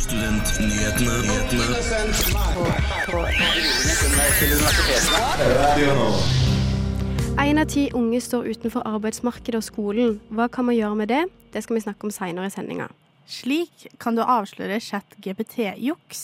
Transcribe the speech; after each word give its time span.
Studentnyhetene. 0.00 1.14
Én 7.38 7.58
av 7.58 7.64
ti 7.68 7.90
unge 7.92 8.20
står 8.20 8.48
utenfor 8.54 8.86
arbeidsmarkedet 8.88 9.58
og 9.60 9.66
skolen. 9.66 10.14
Hva 10.32 10.48
kan 10.48 10.64
man 10.68 10.78
gjøre 10.78 10.96
med 11.02 11.12
det? 11.12 11.24
Det 11.52 11.62
skal 11.64 11.76
vi 11.76 11.82
snakke 11.84 12.08
om 12.08 12.14
seinere 12.14 12.48
i 12.48 12.54
sendinga. 12.54 12.88
Slik 13.28 13.90
kan 14.00 14.16
du 14.16 14.22
avsløre 14.24 14.80
chat-GPT-juks. 14.80 16.22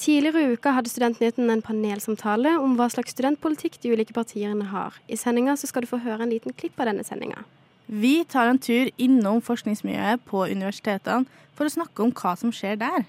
Tidligere 0.00 0.42
i 0.44 0.52
uka 0.52 0.74
hadde 0.76 0.92
Studentnyheten 0.92 1.48
en 1.52 1.64
panelsamtale 1.64 2.58
om 2.60 2.76
hva 2.76 2.90
slags 2.92 3.16
studentpolitikk 3.16 3.80
de 3.80 3.92
ulike 3.92 4.16
partiene 4.16 4.68
har. 4.72 5.00
I 5.08 5.16
sendinga 5.16 5.56
skal 5.60 5.84
du 5.84 5.90
få 5.90 6.00
høre 6.04 6.24
en 6.24 6.32
liten 6.32 6.52
klipp 6.56 6.76
av 6.80 6.92
denne 6.92 7.04
sendinga. 7.08 7.44
Vi 7.92 8.24
tar 8.24 8.46
en 8.46 8.58
tur 8.62 8.86
innom 9.02 9.40
forskningsmiljøet 9.42 10.22
på 10.30 10.44
universitetene 10.46 11.26
for 11.58 11.66
å 11.66 11.72
snakke 11.74 12.04
om 12.04 12.12
hva 12.14 12.36
som 12.38 12.52
skjer 12.54 12.78
der. 12.78 13.02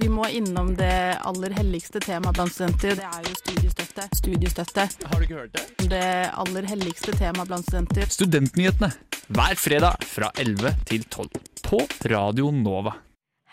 Vi 0.00 0.08
må 0.10 0.26
innom 0.34 0.72
det 0.78 1.14
aller 1.26 1.54
helligste 1.54 2.02
temaet 2.02 2.34
blant 2.34 2.54
studenter. 2.54 2.98
Det 2.98 3.06
er 3.06 3.30
jo 3.30 3.38
studiestøtte. 3.38 4.08
Studiestøtte. 4.18 4.88
Har 5.12 5.14
du 5.14 5.28
ikke 5.28 5.38
hørt 5.44 5.54
det? 5.54 5.88
Det 5.94 6.04
aller 6.42 6.70
helligste 6.74 7.14
temaet 7.14 7.50
blant 7.50 7.70
studenter. 7.70 8.10
Studentnyhetene 8.18 8.90
hver 9.30 9.58
fredag 9.62 10.08
fra 10.08 10.32
11 10.34 10.74
til 10.90 11.06
12 11.06 11.28
på 11.70 11.84
Radio 12.10 12.50
Nova. 12.50 12.98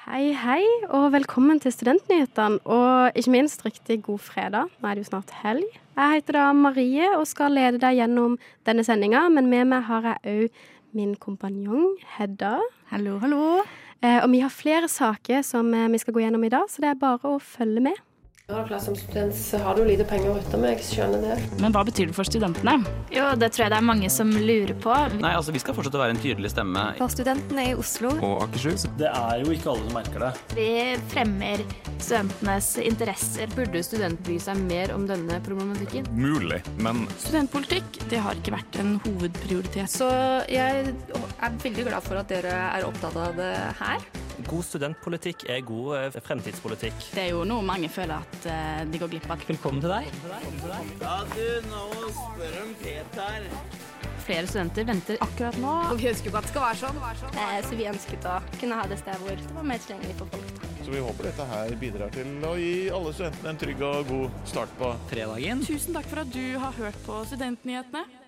Hei, 0.06 0.36
hei, 0.38 0.62
og 0.94 1.08
velkommen 1.16 1.58
til 1.58 1.72
Studentnyhetene. 1.74 2.60
Og 2.70 3.16
ikke 3.18 3.32
minst 3.34 3.64
riktig 3.66 4.04
god 4.06 4.20
fredag. 4.22 4.70
Nå 4.78 4.86
er 4.86 5.00
det 5.00 5.02
jo 5.02 5.08
snart 5.08 5.32
helg. 5.40 5.66
Jeg 5.98 6.20
heter 6.20 6.38
da 6.38 6.44
Marie 6.54 7.08
og 7.16 7.24
skal 7.26 7.56
lede 7.58 7.80
deg 7.82 7.98
gjennom 7.98 8.36
denne 8.70 8.86
sendinga, 8.86 9.24
men 9.34 9.50
med 9.50 9.66
meg 9.72 9.88
har 9.88 10.06
jeg 10.12 10.36
òg 10.36 10.60
min 10.94 11.16
kompanjong 11.18 11.98
Hedda. 12.20 12.60
Hallo, 12.92 13.18
hallo. 13.24 13.48
Eh, 14.06 14.20
og 14.20 14.30
vi 14.30 14.44
har 14.46 14.54
flere 14.54 14.92
saker 14.94 15.42
som 15.42 15.74
eh, 15.74 15.90
vi 15.90 16.04
skal 16.04 16.14
gå 16.14 16.22
gjennom 16.22 16.46
i 16.46 16.54
dag, 16.54 16.70
så 16.70 16.86
det 16.86 16.92
er 16.92 17.02
bare 17.02 17.26
å 17.26 17.42
følge 17.42 17.88
med. 17.90 17.98
Ja, 18.48 18.68
klart 18.68 18.84
Som 18.84 18.96
student 18.96 19.36
så 19.36 19.58
har 19.58 19.76
du 19.76 19.82
lite 19.88 20.06
penger 20.06 20.30
å 20.30 20.34
rutte 20.38 20.58
med, 20.62 20.76
jeg 20.76 20.84
skjønner 20.86 21.24
det. 21.24 21.36
Men 21.64 21.74
hva 21.74 21.82
betyr 21.88 22.12
det 22.12 22.14
for 22.14 22.28
studentene? 22.30 22.76
Jo, 23.10 23.32
det 23.42 23.48
tror 23.56 23.64
jeg 23.64 23.72
det 23.74 23.78
er 23.80 23.86
mange 23.88 24.10
som 24.14 24.30
lurer 24.30 24.74
på. 24.84 24.94
Nei, 25.18 25.32
altså 25.34 25.56
Vi 25.56 25.62
skal 25.64 25.74
fortsette 25.74 25.98
å 25.98 26.04
være 26.04 26.14
en 26.14 26.22
tydelig 26.22 26.52
stemme. 26.54 26.84
For 27.00 27.10
studentene 27.10 27.64
i 27.72 27.74
Oslo. 27.74 28.12
Og 28.20 28.44
Akershus. 28.44 28.86
Det 29.00 29.10
er 29.10 29.42
jo 29.42 29.56
ikke 29.56 29.72
alle 29.74 29.88
som 29.88 29.98
merker 29.98 30.26
det. 30.28 30.30
Vi 30.60 30.68
fremmer 31.10 31.64
studentenes 31.96 32.68
interesser. 32.84 33.50
Burde 33.58 33.82
student 33.88 34.22
bry 34.28 34.38
seg 34.44 34.62
mer 34.68 34.94
om 34.94 35.08
denne 35.10 35.40
problematikken? 35.48 36.06
Mulig, 36.14 36.60
men 36.78 37.08
Studentpolitikk 37.24 37.98
det 38.12 38.20
har 38.22 38.38
ikke 38.38 38.54
vært 38.60 38.78
en 38.84 39.00
hovedprioritet. 39.08 39.90
Så 39.90 40.12
jeg 40.54 40.94
er 40.94 41.58
veldig 41.66 41.88
glad 41.90 42.06
for 42.06 42.22
at 42.22 42.30
dere 42.30 42.54
er 42.68 42.86
opptatt 42.86 43.18
av 43.26 43.34
det 43.42 43.56
her. 43.82 44.06
God 44.46 44.66
studentpolitikk 44.68 45.46
er 45.50 45.62
god 45.66 45.92
eh, 45.98 46.18
fremtidspolitikk. 46.26 47.06
Det 47.16 47.24
er 47.24 47.30
jo 47.32 47.46
noe 47.48 47.64
mange 47.66 47.88
føler 47.92 48.20
at 48.20 48.35
eh, 48.50 48.84
de 48.92 49.02
går 49.02 49.12
glipp 49.16 49.28
av. 49.32 49.42
Velkommen 49.48 49.82
til 49.84 49.94
deg. 49.94 50.10
Nå 51.70 51.84
spør 52.20 52.62
om 52.64 52.74
Peter. 52.82 53.50
Flere 54.26 54.48
studenter 54.50 54.88
venter 54.88 55.20
Akkurat 55.22 55.58
nå 55.62 55.72
Og 55.92 56.00
vi 56.00 56.08
ønsker 56.10 56.32
jo 56.32 56.38
at 56.40 56.48
det 56.48 56.50
skal 56.50 56.64
være 56.66 56.80
sånn. 56.82 56.98
Eh, 57.30 57.60
så 57.68 57.78
vi 57.78 57.88
ønsket 57.92 58.26
å 58.30 58.40
kunne 58.58 58.80
ha 58.80 58.88
det 58.90 58.98
stedet 59.02 59.22
hvor 59.22 59.38
det 59.38 59.56
var 59.58 59.70
mer 59.70 59.84
tilgjengelig 59.86 60.18
for 60.22 60.34
folk. 60.34 60.66
Så 60.82 60.94
vi 60.94 61.06
håper 61.06 61.30
dette 61.30 61.48
her 61.50 61.78
bidrar 61.82 62.14
til 62.14 62.46
å 62.46 62.54
gi 62.60 62.74
alle 62.94 63.14
studentene 63.16 63.54
en 63.54 63.64
trygg 63.64 63.82
og 63.86 64.12
god 64.12 64.44
start 64.50 64.76
på 64.82 64.92
Fredagen. 65.14 65.66
Tusen 65.66 65.98
takk 65.98 66.12
for 66.12 66.26
at 66.26 66.36
du 66.36 66.46
har 66.62 66.78
hørt 66.78 67.02
på 67.08 67.24
Studentnyhetene. 67.32 68.25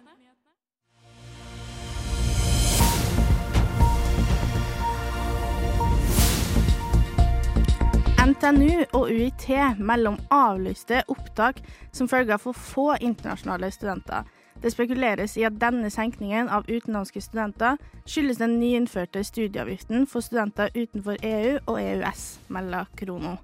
NTNU 8.27 8.81
og 8.97 9.07
UiT 9.07 9.45
melder 9.79 10.09
om 10.09 10.17
avlyste 10.33 10.97
opptak 11.07 11.61
som 11.95 12.09
følge 12.11 12.33
av 12.35 12.41
for 12.43 12.57
få 12.59 12.87
internasjonale 12.99 13.69
studenter. 13.71 14.25
Det 14.59 14.73
spekuleres 14.73 15.37
i 15.39 15.45
at 15.47 15.55
denne 15.61 15.87
senkningen 15.93 16.49
av 16.51 16.67
utenlandske 16.67 17.21
studenter 17.23 17.77
skyldes 18.03 18.41
den 18.41 18.57
nyinnførte 18.59 19.23
studieavgiften 19.23 20.03
for 20.11 20.25
studenter 20.25 20.73
utenfor 20.75 21.21
EU 21.23 21.53
og 21.69 21.79
EØS, 21.79 22.25
melder 22.51 22.91
Krono. 22.99 23.37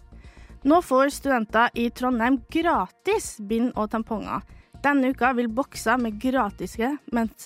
Nå 0.67 0.81
får 0.83 1.13
studenter 1.16 1.72
i 1.79 1.88
Trondheim 1.95 2.41
gratis 2.51 3.38
bind 3.39 3.72
og 3.79 3.88
tamponger. 3.95 4.43
Denne 4.83 5.13
uka 5.16 5.31
vil 5.38 5.47
bokser 5.47 5.95
med 6.01 6.19
gratiske 6.19 6.97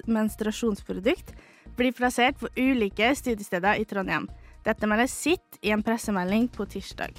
menstruasjonsprodukt 0.10 1.36
bli 1.78 1.94
plassert 1.94 2.42
på 2.42 2.50
ulike 2.58 3.14
studiesteder 3.14 3.78
i 3.78 3.86
Trondheim. 3.86 4.26
Dette 4.68 4.88
melder 4.90 5.08
sitt 5.08 5.60
i 5.64 5.72
en 5.72 5.84
pressemelding 5.84 6.50
på 6.52 6.66
tirsdag. 6.68 7.16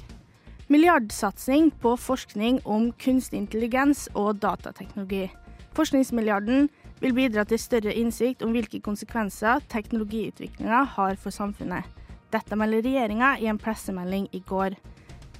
Milliardsatsing 0.68 1.70
på 1.80 1.94
forskning 1.96 2.58
om 2.68 2.90
kunstig 3.00 3.38
intelligens 3.40 4.04
og 4.12 4.42
datateknologi. 4.42 5.30
Forskningsmilliarden 5.72 6.68
vil 7.00 7.14
bidra 7.16 7.46
til 7.48 7.60
større 7.62 7.94
innsikt 7.96 8.42
om 8.44 8.52
hvilke 8.52 8.82
konsekvenser 8.84 9.62
teknologiutviklinga 9.72 10.82
har 10.96 11.16
for 11.16 11.32
samfunnet. 11.32 11.86
Dette 12.28 12.58
melder 12.60 12.84
regjeringa 12.84 13.38
i 13.40 13.48
en 13.48 13.60
pressemelding 13.60 14.28
i 14.36 14.42
går. 14.44 14.76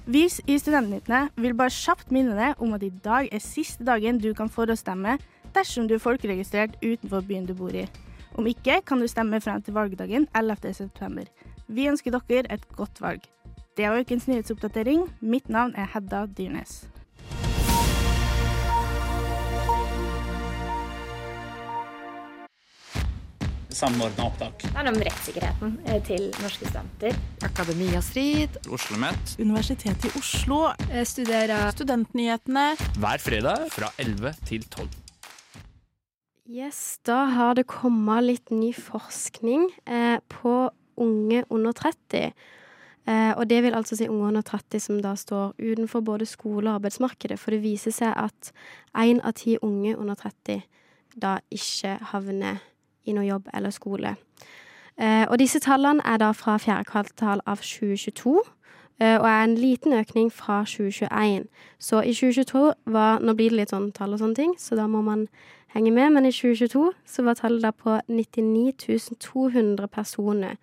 Vi 0.09 0.25
i 0.25 0.57
Studentnyttene 0.57 1.27
vil 1.37 1.57
bare 1.59 1.75
kjapt 1.75 2.15
minne 2.15 2.39
deg 2.39 2.63
om 2.65 2.73
at 2.73 2.87
i 2.87 2.93
dag 3.05 3.29
er 3.29 3.45
siste 3.45 3.85
dagen 3.85 4.23
du 4.23 4.31
kan 4.33 4.49
forhåndsstemme 4.49 5.19
dersom 5.53 5.91
du 5.91 5.99
er 5.99 6.01
folkeregistrert 6.01 6.81
utenfor 6.81 7.21
byen 7.29 7.45
du 7.45 7.53
bor 7.59 7.77
i. 7.77 7.85
Om 8.39 8.49
ikke 8.49 8.81
kan 8.87 9.03
du 9.03 9.11
stemme 9.11 9.43
frem 9.45 9.61
til 9.61 9.77
valgdagen 9.77 10.25
11.9. 10.33 11.29
Vi 11.69 11.89
ønsker 11.89 12.15
dere 12.17 12.49
et 12.49 12.65
godt 12.77 13.01
valg. 13.05 13.27
Det 13.77 13.89
var 13.89 14.01
ukens 14.01 14.27
nyhetsoppdatering. 14.27 15.05
Mitt 15.21 15.49
navn 15.49 15.75
er 15.77 15.91
Hedda 15.95 16.27
Dyrnes. 16.27 16.87
samordna 23.79 24.25
opptak. 24.27 24.62
Det 24.62 24.75
handler 24.75 24.95
om 24.97 25.03
rettssikkerheten 25.06 25.75
eh, 25.87 25.99
til 26.03 26.25
norske 26.43 26.67
studenter. 26.67 27.15
Akademia 27.47 28.00
Strid. 28.03 28.56
OsloMet 28.75 29.37
Universitetet 29.39 30.09
i 30.09 30.11
Oslo 30.19 30.73
Jeg 30.89 31.06
Studerer 31.06 31.71
Studentnyhetene. 31.77 32.65
Hver 32.99 33.23
fredag 33.23 33.69
fra 33.71 33.93
11 34.03 34.35
til 34.49 34.67
12. 34.67 34.89
Yes, 36.49 36.99
da 37.06 37.21
har 37.37 37.55
det 37.55 37.69
kommet 37.71 38.25
litt 38.25 38.50
ny 38.50 38.73
forskning 38.75 39.69
eh, 39.87 40.19
på 40.33 40.56
unge 40.99 41.45
under 41.51 41.73
30. 41.73 42.33
Eh, 43.09 43.33
og 43.37 43.51
det 43.51 43.63
vil 43.63 43.75
altså 43.75 43.97
si 43.97 44.09
unge 44.09 44.29
under 44.29 44.43
30 44.43 44.81
som 44.81 45.03
da 45.03 45.15
står 45.17 45.55
utenfor 45.59 46.01
både 46.01 46.27
skole 46.27 46.69
og 46.69 46.75
arbeidsmarkedet. 46.75 47.39
For 47.39 47.51
det 47.51 47.63
viser 47.63 47.95
seg 47.95 48.13
at 48.17 48.53
én 48.99 49.23
av 49.25 49.33
ti 49.39 49.57
unge 49.63 49.97
under 49.97 50.15
30 50.15 50.63
da 51.23 51.39
ikke 51.51 51.97
havner 52.13 52.61
i 53.09 53.15
noe 53.17 53.25
jobb 53.27 53.49
eller 53.55 53.71
skole. 53.71 54.15
Eh, 54.99 55.25
og 55.31 55.39
disse 55.39 55.61
tallene 55.63 56.03
er 56.05 56.19
da 56.19 56.33
fra 56.35 56.59
fjerde 56.59 56.85
kvartal 56.85 57.41
av 57.47 57.63
2022. 57.63 58.43
eh, 59.01 59.17
Og 59.19 59.27
er 59.27 59.45
en 59.45 59.55
liten 59.55 59.93
økning 59.93 60.33
fra 60.33 60.65
2021. 60.65 61.47
Så 61.79 62.03
i 62.03 62.13
2022 62.13 62.73
var 62.87 63.19
Nå 63.19 63.35
blir 63.35 63.51
det 63.51 63.57
litt 63.57 63.71
sånn 63.71 63.93
tall 63.93 64.13
og 64.13 64.19
sånne 64.19 64.35
ting, 64.35 64.55
så 64.59 64.77
da 64.77 64.87
må 64.87 65.03
man 65.03 65.29
henge 65.75 65.93
med. 65.95 66.12
Men 66.15 66.29
i 66.29 66.33
2022 66.34 66.93
så 67.06 67.25
var 67.27 67.39
tallet 67.39 67.65
da 67.65 67.73
på 67.73 67.99
99 68.09 69.17
200 69.21 69.89
personer 69.89 70.56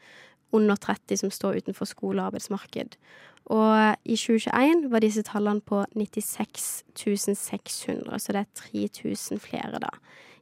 under 0.56 0.76
30 0.76 1.18
som 1.18 1.32
står 1.32 1.62
utenfor 1.62 1.90
skole 1.90 2.22
og 2.22 2.32
arbeidsmarked. 2.32 2.98
Og 3.46 3.96
i 4.06 4.16
2021 4.18 4.88
var 4.90 5.04
disse 5.04 5.22
tallene 5.26 5.62
på 5.62 5.84
96 5.94 6.84
600, 6.96 8.20
så 8.20 8.34
det 8.34 8.42
er 8.42 8.54
3000 8.56 9.40
flere 9.40 9.80
da 9.84 9.92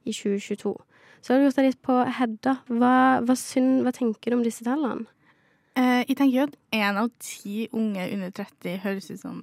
i 0.06 0.13
2022. 0.13 0.75
Så 1.22 1.34
har 1.34 1.40
du 1.40 1.47
gjort 1.47 1.59
deg 1.59 1.69
litt 1.72 1.81
på 1.84 1.97
Hedda. 2.18 2.57
Hva, 2.68 2.95
hva, 3.24 3.35
synd, 3.40 3.84
hva 3.84 3.94
tenker 3.95 4.31
du 4.31 4.38
om 4.38 4.44
disse 4.44 4.63
tallene? 4.63 5.07
Eh, 5.80 6.03
jeg 6.07 6.18
tenker 6.19 6.38
jo 6.38 6.48
at 6.50 6.57
én 6.75 7.00
av 7.00 7.10
ti 7.24 7.68
unge 7.71 8.06
under 8.13 8.31
30 8.36 8.81
høres 8.83 9.10
ut 9.10 9.21
som 9.21 9.42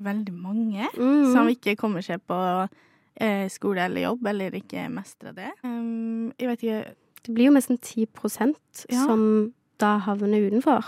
veldig 0.00 0.34
mange 0.34 0.88
mm. 0.96 1.32
som 1.34 1.48
ikke 1.48 1.76
kommer 1.80 2.04
seg 2.04 2.22
på 2.28 2.36
skole 3.50 3.84
eller 3.84 4.02
jobb, 4.02 4.26
eller 4.26 4.50
ikke 4.56 4.88
mestre 4.88 5.32
det. 5.36 5.50
Um, 5.64 6.32
jeg 6.38 6.48
vet 6.48 6.62
ikke 6.62 6.94
Det 7.26 7.34
blir 7.34 7.50
jo 7.50 7.52
nesten 7.52 7.78
10 7.78 8.06
Ja. 8.90 9.04
som 9.04 9.52
da 9.80 9.98
havner 9.98 10.46
utenfor. 10.48 10.84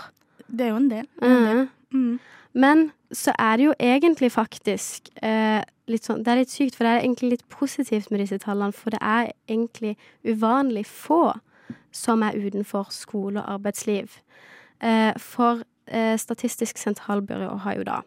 Det 0.49 0.61
er 0.61 0.69
jo 0.69 0.75
en 0.75 0.89
del. 0.89 1.07
En 1.21 1.45
del. 1.45 1.67
Mm. 1.93 2.19
Men 2.53 2.91
så 3.11 3.33
er 3.39 3.57
det 3.57 3.65
jo 3.65 3.73
egentlig 3.79 4.31
faktisk 4.31 5.09
eh, 5.23 5.61
litt 5.87 6.05
sånn 6.05 6.23
Det 6.23 6.31
er 6.31 6.39
litt 6.41 6.49
sykt, 6.53 6.75
for 6.75 6.85
det 6.85 6.91
er 6.93 7.03
egentlig 7.03 7.29
litt 7.35 7.49
positivt 7.49 8.11
med 8.11 8.19
disse 8.19 8.37
tallene. 8.41 8.73
For 8.73 8.89
det 8.89 8.99
er 9.01 9.31
egentlig 9.47 9.95
uvanlig 10.25 10.85
få 10.85 11.33
som 11.91 12.23
er 12.23 12.37
utenfor 12.37 12.89
skole 12.91 13.41
og 13.41 13.49
arbeidsliv. 13.59 14.17
Eh, 14.81 15.13
for 15.17 15.61
eh, 15.87 16.17
Statistisk 16.17 16.77
sentralbyrå 16.77 17.57
har 17.65 17.77
jo 17.77 17.83
da 17.83 18.01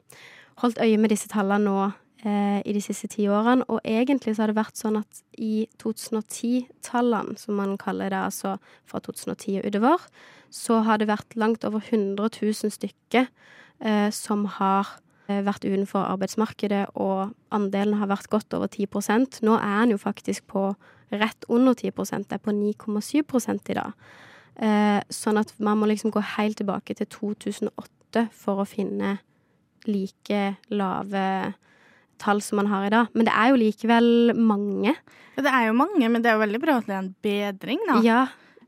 holdt 0.63 0.79
øye 0.83 0.97
med 0.99 1.11
disse 1.11 1.29
tallene 1.29 1.65
nå 1.65 1.93
eh, 2.25 2.61
i 2.65 2.75
de 2.77 2.83
siste 2.85 3.09
ti 3.13 3.27
årene. 3.29 3.67
Og 3.69 3.81
egentlig 3.85 4.37
så 4.37 4.45
har 4.45 4.53
det 4.53 4.61
vært 4.61 4.81
sånn 4.81 5.01
at 5.01 5.23
i 5.39 5.67
2010-tallene, 5.83 7.37
som 7.41 7.59
man 7.61 7.77
kaller 7.81 8.13
det, 8.13 8.23
altså 8.31 8.57
fra 8.89 9.03
2010 9.05 9.61
og 9.61 9.71
utover, 9.71 10.07
så 10.51 10.81
har 10.87 11.01
det 11.01 11.11
vært 11.11 11.37
langt 11.37 11.67
over 11.69 11.83
100 11.83 12.31
000 12.41 12.73
stykker 12.77 13.27
eh, 13.27 14.11
som 14.15 14.47
har 14.59 14.95
eh, 15.29 15.43
vært 15.45 15.67
utenfor 15.67 16.07
arbeidsmarkedet, 16.07 16.87
og 16.95 17.35
andelen 17.55 17.99
har 18.01 18.11
vært 18.13 18.31
godt 18.33 18.55
over 18.57 18.71
10% 18.71 19.43
Nå 19.45 19.59
er 19.59 19.83
den 19.83 19.97
jo 19.97 20.03
faktisk 20.03 20.47
på 20.53 20.71
rett 21.13 21.45
under 21.49 21.75
10 21.75 21.93
det 22.27 22.35
er 22.35 22.43
på 22.43 22.51
9,7 22.51 23.71
i 23.71 23.75
dag. 23.75 23.93
Eh, 24.57 25.01
sånn 25.13 25.39
at 25.39 25.53
man 25.61 25.79
må 25.79 25.87
liksom 25.87 26.11
gå 26.11 26.23
helt 26.37 26.57
tilbake 26.59 26.97
til 26.97 27.07
2008 27.07 28.27
for 28.33 28.63
å 28.63 28.67
finne 28.69 29.19
like 29.87 30.57
lave 30.73 31.55
tall 32.23 32.41
som 32.45 32.57
man 32.61 32.67
har 32.71 32.87
i 32.87 32.91
dag. 32.95 33.09
Men 33.15 33.29
det 33.29 33.35
er 33.37 33.53
jo 33.53 33.61
likevel 33.61 34.09
mange. 34.37 34.95
Ja, 35.37 35.43
det 35.45 35.53
er 35.53 35.67
jo 35.69 35.77
mange, 35.77 36.09
men 36.09 36.23
det 36.25 36.31
er 36.31 36.39
jo 36.39 36.45
veldig 36.45 36.61
bra 36.63 36.77
at 36.81 36.87
det 36.89 36.95
er 36.97 37.03
en 37.05 37.15
bedring, 37.23 37.83
da. 37.89 37.99
Ja. 38.07 38.21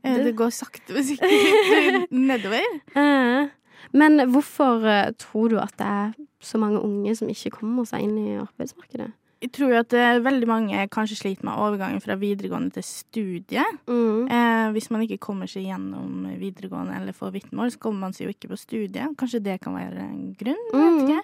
Eh, 0.03 0.15
Det, 0.15 0.25
det 0.29 0.35
går 0.39 0.51
sakte, 0.55 0.93
men 0.95 1.03
sikkert 1.03 2.11
nedover. 2.31 2.67
Eh, 2.95 3.49
Men 3.91 4.19
hvorfor 4.29 4.83
eh, 4.85 5.11
tror 5.17 5.49
du 5.49 5.57
at 5.59 5.73
det 5.79 5.87
er 5.87 6.11
så 6.39 6.59
mange 6.61 6.79
unge 6.79 7.15
som 7.17 7.27
ikke 7.31 7.51
kommer 7.57 7.87
seg 7.89 8.05
inn 8.05 8.17
i 8.21 8.37
arbeidsmarkedet? 8.39 9.09
Jeg 9.39 9.53
tror 9.55 9.69
jo 9.71 9.77
at 9.79 9.93
veldig 10.19 10.47
mange 10.51 10.81
kanskje 10.91 11.15
sliter 11.15 11.45
med 11.47 11.55
overgangen 11.55 12.01
fra 12.03 12.17
videregående 12.19 12.73
til 12.75 12.83
studie. 12.83 13.63
Mm. 13.87 14.25
Eh, 14.27 14.65
hvis 14.75 14.89
man 14.91 15.05
ikke 15.05 15.17
kommer 15.23 15.47
seg 15.47 15.63
gjennom 15.63 16.25
videregående 16.41 16.97
eller 16.99 17.15
får 17.15 17.31
vitnemål, 17.37 17.71
så 17.71 17.79
kommer 17.79 17.99
man 18.09 18.13
seg 18.17 18.27
jo 18.27 18.33
ikke 18.35 18.49
på 18.51 18.57
studiet. 18.59 19.15
Kanskje 19.19 19.39
det 19.45 19.55
kan 19.63 19.77
være 19.79 20.03
en 20.03 20.35
grunn? 20.35 20.59
Mm. 20.75 21.21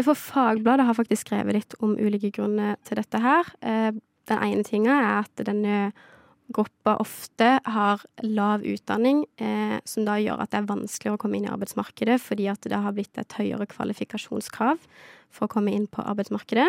For 0.00 0.16
Fagbladet 0.16 0.86
har 0.88 0.96
faktisk 0.96 1.26
skrevet 1.26 1.56
litt 1.58 1.74
om 1.84 1.92
ulike 2.00 2.30
grunner 2.32 2.78
til 2.86 2.96
dette 3.00 3.20
her. 3.20 3.52
Eh, 3.60 3.92
Den 4.24 4.38
ene 4.38 4.62
tinga 4.62 4.94
er 4.94 5.16
at 5.26 5.40
denne 5.44 5.92
gruppa 6.54 6.94
ofte 7.02 7.58
har 7.66 8.04
lav 8.22 8.62
utdanning, 8.62 9.24
eh, 9.36 9.80
som 9.84 10.04
da 10.06 10.14
gjør 10.14 10.40
at 10.40 10.50
det 10.52 10.60
er 10.60 10.68
vanskeligere 10.70 11.18
å 11.18 11.18
komme 11.18 11.36
inn 11.36 11.48
i 11.48 11.50
arbeidsmarkedet, 11.50 12.20
fordi 12.22 12.46
at 12.48 12.60
det 12.62 12.78
har 12.78 12.92
blitt 12.92 13.18
et 13.18 13.34
høyere 13.34 13.66
kvalifikasjonskrav 13.66 14.78
for 15.28 15.48
å 15.48 15.50
komme 15.50 15.74
inn 15.74 15.88
på 15.88 16.04
arbeidsmarkedet. 16.06 16.68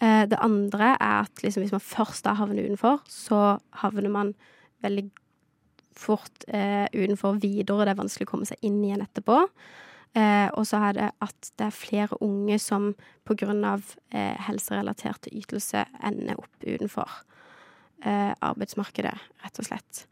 Eh, 0.00 0.26
Det 0.26 0.38
andre 0.38 0.96
er 1.00 1.26
at 1.26 1.34
liksom, 1.42 1.64
hvis 1.64 1.72
man 1.72 1.80
først 1.80 2.24
da 2.24 2.34
havner 2.34 2.62
utenfor, 2.62 3.00
så 3.08 3.60
havner 3.82 4.08
man 4.08 4.34
veldig 4.82 5.10
fort 5.92 6.44
utenfor 6.46 7.40
videre. 7.40 7.84
Det 7.84 7.90
er 7.90 8.02
vanskelig 8.04 8.28
å 8.28 8.30
komme 8.30 8.46
seg 8.46 8.56
inn 8.62 8.84
igjen 8.84 9.02
etterpå. 9.02 9.48
Eh, 10.16 10.48
og 10.56 10.64
så 10.66 10.80
er 10.88 10.96
det 10.96 11.08
at 11.24 11.50
det 11.58 11.66
er 11.68 11.74
flere 11.74 12.22
unge 12.24 12.58
som 12.62 12.94
pga. 13.28 13.78
Eh, 14.12 14.36
helserelaterte 14.48 15.32
ytelser 15.36 15.90
ender 16.04 16.40
opp 16.40 16.64
utenfor 16.64 17.10
eh, 18.04 18.32
arbeidsmarkedet, 18.32 19.14
rett 19.44 19.60
og 19.60 19.68
slett. 19.68 20.06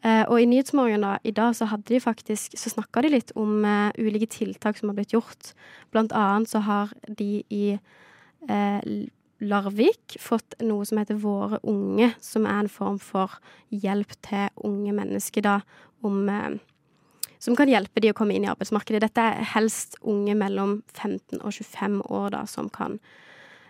Eh, 0.00 0.22
og 0.30 0.40
i 0.40 0.46
Nyhetsmorgen 0.48 1.04
da, 1.04 1.16
i 1.24 1.32
dag 1.36 1.54
så 1.56 1.66
hadde 1.68 1.92
de 1.92 2.00
Så 2.00 2.70
snakka 2.70 3.02
de 3.02 3.08
litt 3.08 3.32
om 3.36 3.64
eh, 3.64 3.92
ulike 3.98 4.26
tiltak 4.26 4.78
som 4.78 4.88
har 4.88 4.96
blitt 4.96 5.12
gjort. 5.12 5.52
Blant 5.90 6.12
annet 6.12 6.48
så 6.48 6.60
har 6.60 6.92
de 7.08 7.44
i 7.50 7.78
eh, 8.48 8.80
Larvik 9.40 10.16
fått 10.20 10.54
noe 10.60 10.84
som 10.84 10.98
heter 11.00 11.16
Våre 11.20 11.60
unge, 11.64 12.14
som 12.20 12.46
er 12.46 12.60
en 12.60 12.68
form 12.68 12.98
for 12.98 13.40
hjelp 13.70 14.12
til 14.22 14.48
unge 14.56 14.92
mennesker 14.92 15.44
da 15.44 15.60
om 16.02 16.28
eh, 16.28 16.56
som 17.40 17.56
kan 17.56 17.70
hjelpe 17.72 18.02
de 18.04 18.12
å 18.12 18.16
komme 18.16 18.36
inn 18.36 18.44
i 18.44 18.50
arbeidsmarkedet. 18.52 19.00
Dette 19.06 19.24
er 19.24 19.48
helst 19.54 19.96
unge 20.00 20.36
mellom 20.38 20.80
15 20.92 21.40
og 21.40 21.54
25 21.56 22.00
år 22.12 22.30
da, 22.36 22.44
som 22.50 22.68
kan 22.72 22.98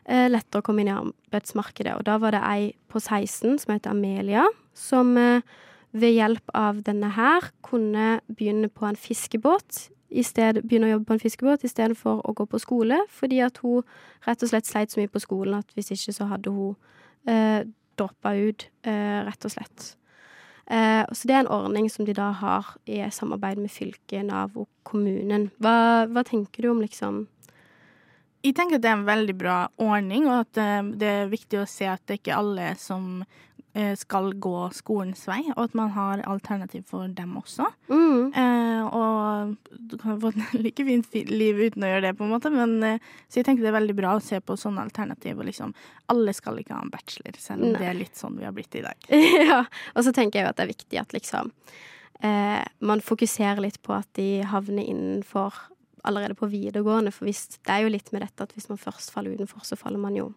eh, 0.05 0.27
lettere 0.31 0.65
komme 0.67 0.83
inn 0.83 0.91
i 0.91 0.97
arbeidsmarkedet. 0.97 1.95
Og 1.99 2.07
da 2.09 2.19
var 2.23 2.35
det 2.35 2.43
ei 2.49 2.73
på 2.91 3.03
16 3.03 3.63
som 3.63 3.75
heter 3.75 3.95
Amelia, 3.95 4.49
som 4.75 5.15
eh, 5.21 5.47
ved 5.95 6.15
hjelp 6.17 6.53
av 6.55 6.83
denne 6.87 7.13
her 7.15 7.51
kunne 7.67 8.21
begynne 8.31 8.71
på 8.71 8.87
en 8.91 8.99
fiskebåt. 8.99 9.87
Sted, 10.27 10.59
begynne 10.67 10.89
å 10.89 10.95
jobbe 10.97 11.07
på 11.07 11.15
en 11.15 11.23
fiskebåt 11.23 11.65
istedenfor 11.67 12.25
å 12.27 12.33
gå 12.35 12.47
på 12.51 12.59
skole, 12.59 12.99
fordi 13.15 13.39
at 13.47 13.61
hun 13.63 13.87
rett 14.27 14.43
og 14.43 14.51
slett 14.51 14.67
sleit 14.67 14.91
så 14.91 14.99
mye 14.99 15.11
på 15.11 15.23
skolen 15.23 15.61
at 15.61 15.71
hvis 15.77 15.93
ikke 15.95 16.15
så 16.17 16.27
hadde 16.33 16.51
hun 16.51 16.75
eh, 17.31 17.63
droppa 18.01 18.35
ut, 18.35 18.67
eh, 18.83 19.21
rett 19.29 19.47
og 19.47 19.55
slett. 19.55 19.93
Eh, 20.67 21.03
så 21.13 21.29
det 21.29 21.35
er 21.35 21.45
en 21.45 21.53
ordning 21.53 21.89
som 21.91 22.07
de 22.07 22.15
da 22.17 22.31
har 22.41 22.75
i 22.87 23.01
samarbeid 23.11 23.61
med 23.63 23.73
fylket, 23.73 24.25
Nav 24.29 24.57
og 24.59 24.69
kommunen. 24.87 25.49
Hva, 25.63 26.07
hva 26.11 26.25
tenker 26.27 26.65
du 26.67 26.73
om 26.73 26.83
liksom 26.85 27.27
Jeg 28.41 28.55
tenker 28.57 28.79
at 28.79 28.83
det 28.83 28.89
er 28.89 28.97
en 28.97 29.05
veldig 29.05 29.35
bra 29.37 29.57
ordning, 29.77 30.25
og 30.31 30.47
at 30.47 30.61
eh, 30.61 30.93
det 30.97 31.09
er 31.09 31.33
viktig 31.33 31.61
å 31.61 31.69
se 31.69 31.89
at 31.91 32.01
det 32.09 32.21
ikke 32.21 32.33
er 32.33 32.41
alle 32.41 32.69
som 32.81 33.23
skal 33.95 34.33
gå 34.43 34.57
skolens 34.75 35.21
vei, 35.29 35.45
og 35.53 35.61
at 35.69 35.75
man 35.79 35.93
har 35.95 36.25
alternativ 36.27 36.89
for 36.91 37.07
dem 37.15 37.37
også. 37.39 37.69
mm, 37.87 38.33
Eh, 38.35 38.83
og 38.87 39.57
du 39.71 39.97
kan 39.99 40.19
få 40.21 40.31
et 40.33 40.55
like 40.59 40.85
fint 40.87 41.15
liv 41.31 41.61
uten 41.61 41.85
å 41.85 41.91
gjøre 41.91 42.05
det, 42.09 42.15
på 42.19 42.27
en 42.27 42.33
måte, 42.35 42.53
men 42.55 42.77
eh, 42.87 43.09
så 43.29 43.41
jeg 43.41 43.49
tenker 43.49 43.65
det 43.65 43.73
er 43.73 43.79
veldig 43.79 43.97
bra 43.99 44.17
å 44.17 44.25
se 44.25 44.41
på 44.43 44.59
sånne 44.59 44.85
alternativ, 44.87 45.39
og 45.39 45.49
liksom 45.49 45.75
alle 46.13 46.35
skal 46.37 46.61
ikke 46.61 46.77
ha 46.77 46.83
en 46.85 46.93
bachelor, 46.93 47.39
selv 47.39 47.65
om 47.65 47.73
Nei. 47.73 47.81
det 47.81 47.89
er 47.91 47.99
litt 47.99 48.21
sånn 48.21 48.39
vi 48.39 48.47
har 48.49 48.57
blitt 48.57 48.79
i 48.79 48.85
dag. 48.87 49.09
Ja. 49.51 49.63
Og 49.97 50.05
så 50.05 50.13
tenker 50.15 50.41
jeg 50.41 50.47
jo 50.47 50.51
at 50.51 50.59
det 50.59 50.65
er 50.67 50.73
viktig 50.75 50.99
at 51.01 51.15
liksom 51.15 51.51
eh, 52.27 52.63
man 52.85 53.03
fokuserer 53.05 53.63
litt 53.65 53.81
på 53.87 53.95
at 53.97 54.09
de 54.19 54.43
havner 54.47 54.85
innenfor 54.85 55.57
allerede 56.07 56.37
på 56.39 56.49
videregående, 56.51 57.13
for 57.13 57.29
hvis, 57.29 57.47
det 57.61 57.73
er 57.75 57.85
jo 57.85 57.93
litt 57.93 58.11
med 58.15 58.25
dette 58.25 58.47
at 58.47 58.53
hvis 58.57 58.71
man 58.71 58.81
først 58.81 59.13
faller 59.15 59.37
utenfor, 59.37 59.65
så 59.67 59.79
faller 59.81 60.01
man 60.01 60.17
jo 60.17 60.31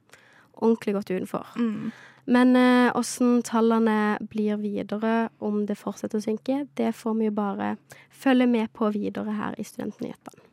ordentlig 0.53 0.95
godt 0.97 1.12
utenfor. 1.13 1.53
Mm. 1.57 1.91
Men 2.25 2.55
eh, 2.55 3.41
tallene 3.43 4.17
blir 4.31 4.57
videre, 4.61 5.29
om 5.39 5.65
det 5.67 5.75
fortsetter 5.75 6.21
å 6.21 6.23
synke, 6.23 6.67
det 6.79 6.93
får 6.95 7.19
vi 7.19 7.27
jo 7.27 7.35
bare 7.35 7.75
følge 8.09 8.47
med 8.47 8.71
på 8.73 8.89
videre 8.95 9.35
her 9.35 9.59
i 9.59 9.65
Studentnyhetene. 9.67 10.43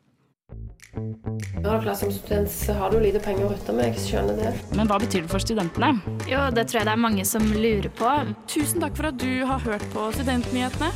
Som 0.91 2.11
student 2.11 2.51
så 2.51 2.75
har 2.75 2.91
du 2.91 2.99
lite 2.99 3.21
penger 3.23 3.47
å 3.47 3.53
rutte 3.53 3.75
med, 3.77 3.93
jeg 3.93 4.03
skjønner 4.09 4.39
det. 4.41 4.51
Men 4.75 4.89
hva 4.91 4.99
betyr 4.99 5.23
det 5.23 5.31
for 5.31 5.43
studentene? 5.43 5.93
Jo, 6.27 6.49
det 6.51 6.67
tror 6.67 6.81
jeg 6.81 6.89
det 6.89 6.95
er 6.97 7.03
mange 7.05 7.27
som 7.29 7.45
lurer 7.47 7.91
på. 7.95 8.15
Tusen 8.51 8.83
takk 8.83 8.97
for 8.99 9.11
at 9.13 9.21
du 9.23 9.45
har 9.47 9.63
hørt 9.63 9.85
på 9.95 10.09
Studentnyhetene. 10.17 10.91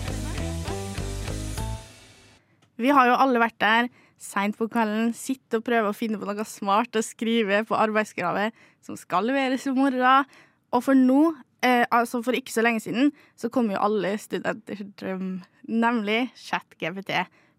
Vi 2.82 2.90
har 2.90 3.06
jo 3.06 3.20
alle 3.22 3.38
vært 3.38 3.60
der 3.62 3.92
seint 4.18 4.58
på 4.58 4.66
kvelden, 4.72 5.12
sitte 5.14 5.60
og 5.60 5.66
prøve 5.66 5.92
å 5.92 5.96
finne 5.96 6.18
på 6.18 6.26
noe 6.26 6.46
smart 6.48 6.98
å 6.98 7.04
skrive 7.04 7.62
på 7.68 7.78
arbeidskravet 7.78 8.56
som 8.82 8.98
skal 8.98 9.28
leveres 9.30 9.68
i 9.70 9.74
morgen. 9.76 10.26
Og 10.74 10.82
for 10.82 10.98
nå, 10.98 11.20
eh, 11.62 11.84
altså 11.94 12.20
for 12.24 12.36
ikke 12.36 12.52
så 12.52 12.64
lenge 12.66 12.82
siden, 12.82 13.12
så 13.38 13.50
kom 13.52 13.70
jo 13.70 13.80
alle 13.80 14.16
studenters 14.18 14.82
drøm, 14.98 15.42
nemlig 15.70 16.32
ChatGPT. 16.34 17.14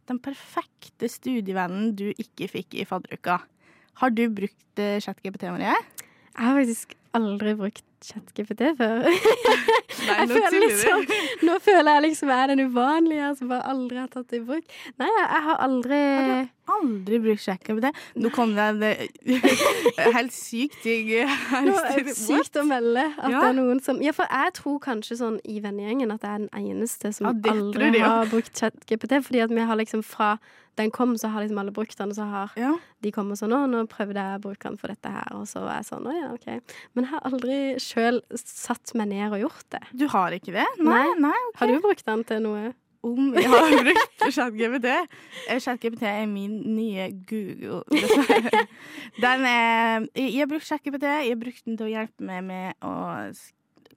Den 0.09 0.19
perfekte 0.21 1.09
studievennen 1.09 1.95
du 1.97 2.09
ikke 2.11 2.49
fikk 2.51 2.75
i 2.75 2.85
fadderuka. 2.85 3.39
Har 4.01 4.11
du 4.11 4.27
brukt 4.35 4.81
eh, 4.83 4.99
ChatGPT, 4.99 5.47
Marie? 5.47 5.71
Jeg 6.35 6.43
har 6.43 6.59
faktisk 6.59 6.95
aldri 7.15 7.55
brukt 7.55 7.85
ChatGPT 8.05 8.61
før. 8.77 9.05
Nei, 10.07 10.17
nå 10.27 10.35
føler 10.35 10.63
liksom, 10.65 11.05
nå 11.47 11.55
føler 11.63 11.89
jeg 11.97 12.03
liksom 12.05 12.31
jeg 12.33 12.43
er 12.43 12.51
den 12.51 12.61
uvanlige 12.69 13.29
som 13.39 13.49
bare 13.51 13.65
aldri 13.71 13.97
har 14.01 14.09
tatt 14.13 14.27
det 14.33 14.41
i 14.41 14.43
bruk. 14.47 14.75
Nei, 15.01 15.07
jeg, 15.19 15.41
har 15.47 15.61
aldri 15.65 16.01
Aldri 16.75 17.19
brukt 17.21 17.43
ChatGPT. 17.45 17.91
Nå 18.17 18.31
kom 18.33 18.55
det 18.57 18.63
en 18.71 18.81
helt 20.17 20.33
syk 20.33 20.73
ting 20.81 21.11
her. 21.13 21.61
Nå 21.67 21.75
er 21.91 22.01
det 22.07 22.15
sykt 22.17 22.57
å 22.57 22.63
melde 22.65 23.03
at 23.13 23.29
Ja. 23.29 23.43
det 23.43 23.49
er 23.51 23.57
noen 23.59 23.81
som 23.85 24.01
Ja, 24.01 24.13
for 24.17 24.25
jeg 24.29 24.55
tror 24.57 24.79
kanskje 24.81 25.19
sånn 25.21 25.37
i 25.45 25.59
vennegjengen 25.61 26.13
at 26.15 26.25
jeg 26.25 26.31
er 26.33 26.45
den 26.47 26.71
eneste 26.73 27.13
som 27.13 27.29
Ja, 27.29 27.35
aldri 27.53 28.01
har 28.01 28.25
brukt 28.33 28.53
ChatGPT. 28.57 29.19
Fordi 29.27 29.43
at 29.45 29.53
vi 29.53 29.67
har 29.69 29.77
liksom 29.77 30.01
fra 30.05 30.35
den 30.77 30.91
kom, 30.91 31.15
så 31.17 31.29
har 31.31 31.41
liksom 31.45 31.59
alle 31.61 31.71
brukt 31.75 31.97
den, 31.97 32.09
og 32.11 32.15
så 32.17 32.25
har 32.29 32.51
Ja. 32.59 32.73
de 33.01 33.11
kommet 33.11 33.37
sånn 33.39 33.51
'Å, 33.55 33.65
nå 33.69 33.87
prøvde 33.87 34.15
jeg 34.19 34.39
å 34.39 34.41
bruke 34.43 34.63
den 34.69 34.77
for 34.77 34.87
dette 34.87 35.09
her', 35.09 35.31
og 35.35 35.45
så 35.47 35.61
var 35.63 35.75
jeg 35.79 35.85
sånn 35.91 36.03
'Å 36.05 36.13
ja, 36.21 36.29
OK'. 36.35 36.61
Men 36.95 37.03
jeg 37.05 37.11
har 37.11 37.21
aldri 37.31 37.75
sjøl 37.79 38.21
satt 38.35 38.93
meg 38.95 39.07
ned 39.09 39.31
og 39.33 39.39
gjort 39.49 39.69
det. 39.71 39.83
Du 39.95 40.07
har 40.07 40.31
ikke 40.31 40.51
det? 40.53 40.65
Nei, 40.79 41.13
nei, 41.17 41.37
ok. 41.49 41.55
Har 41.59 41.67
du 41.67 41.79
brukt 41.81 42.05
den 42.05 42.23
til 42.23 42.39
noe? 42.41 42.73
Om 43.05 43.33
jeg 43.35 43.45
har 43.45 43.69
brukt 43.85 44.33
ChatGPT? 44.33 44.85
Eh, 45.47 45.59
ChatGPT 45.59 46.01
er 46.03 46.25
min 46.25 46.75
nye 46.75 47.11
Google. 47.29 47.83
Den 49.21 49.45
er, 49.45 50.07
jeg 50.15 50.39
har 50.39 50.47
brukt 50.49 50.65
ChatGPT. 50.65 51.03
Jeg 51.03 51.29
har 51.35 51.39
brukt 51.39 51.65
den 51.65 51.77
til 51.77 51.85
å 51.87 51.91
hjelpe 51.93 52.25
meg 52.25 52.43
med 52.43 52.73
å 52.81 52.95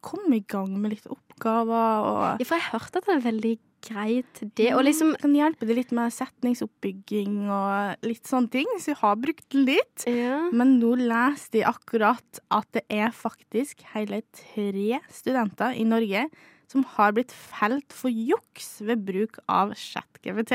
komme 0.04 0.36
i 0.36 0.44
gang 0.46 0.76
med 0.80 0.92
litt 0.94 1.06
oppgaver. 1.10 2.04
Og 2.04 2.40
Ja, 2.42 2.44
for 2.44 2.54
jeg 2.60 2.68
hørte 2.72 3.00
at 3.00 3.06
den 3.08 3.16
er 3.16 3.24
veldig 3.32 3.54
grei 3.88 4.20
til 4.36 4.50
det. 4.58 4.68
Og 4.76 4.84
liksom 4.86 5.14
kan 5.20 5.34
hjelpe 5.36 5.68
deg 5.68 5.80
litt 5.80 5.94
med 5.96 6.12
setningsoppbygging 6.14 7.40
og 7.48 8.06
litt 8.06 8.28
sånne 8.28 8.52
ting, 8.52 8.68
så 8.78 8.92
jeg 8.92 9.00
har 9.02 9.18
brukt 9.20 9.46
den 9.54 9.66
litt. 9.68 10.06
ja. 10.06 10.42
Men 10.52 10.76
nå 10.82 10.94
leste 11.00 11.62
jeg 11.62 11.68
akkurat 11.70 12.42
at 12.54 12.68
det 12.76 12.84
er 12.92 13.10
faktisk 13.14 13.82
hele 13.94 14.22
tre 14.36 15.00
studenter 15.12 15.76
i 15.76 15.86
Norge 15.88 16.28
som 16.68 16.84
har 16.96 17.14
blitt 17.16 17.32
felt 17.32 17.94
for 17.96 18.12
juks 18.12 18.78
ved 18.84 19.06
bruk 19.08 19.38
av 19.48 19.72
ChatGPT. 19.78 20.52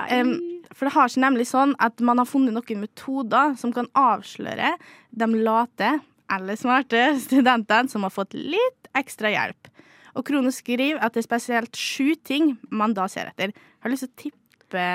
Ai. 0.00 0.06
Em, 0.14 0.36
For 0.72 0.86
det 0.86 0.94
har 0.94 1.10
seg 1.10 1.24
nemlig 1.24 1.48
sånn 1.50 1.74
at 1.82 2.00
man 2.00 2.20
har 2.22 2.28
funnet 2.30 2.54
noen 2.54 2.84
metoder 2.84 3.56
som 3.58 3.72
kan 3.74 3.88
avsløre 3.98 4.76
de 5.10 5.28
late 5.42 5.96
eller 6.30 6.56
smarte 6.56 7.02
studentene 7.26 7.90
som 7.90 8.06
har 8.06 8.14
fått 8.14 8.36
litt 8.38 8.90
ekstra 8.96 9.32
hjelp. 9.34 9.69
Og 10.18 10.26
Krone 10.26 10.52
skriver 10.54 11.00
at 11.00 11.14
det 11.14 11.24
er 11.24 11.28
spesielt 11.28 11.76
sju 11.78 12.14
ting 12.26 12.54
man 12.70 12.94
da 12.96 13.06
ser 13.10 13.30
etter. 13.30 13.52
Jeg 13.54 13.84
har 13.84 13.92
lyst 13.92 14.06
til 14.06 14.12
å 14.12 14.20
tippe 14.24 14.86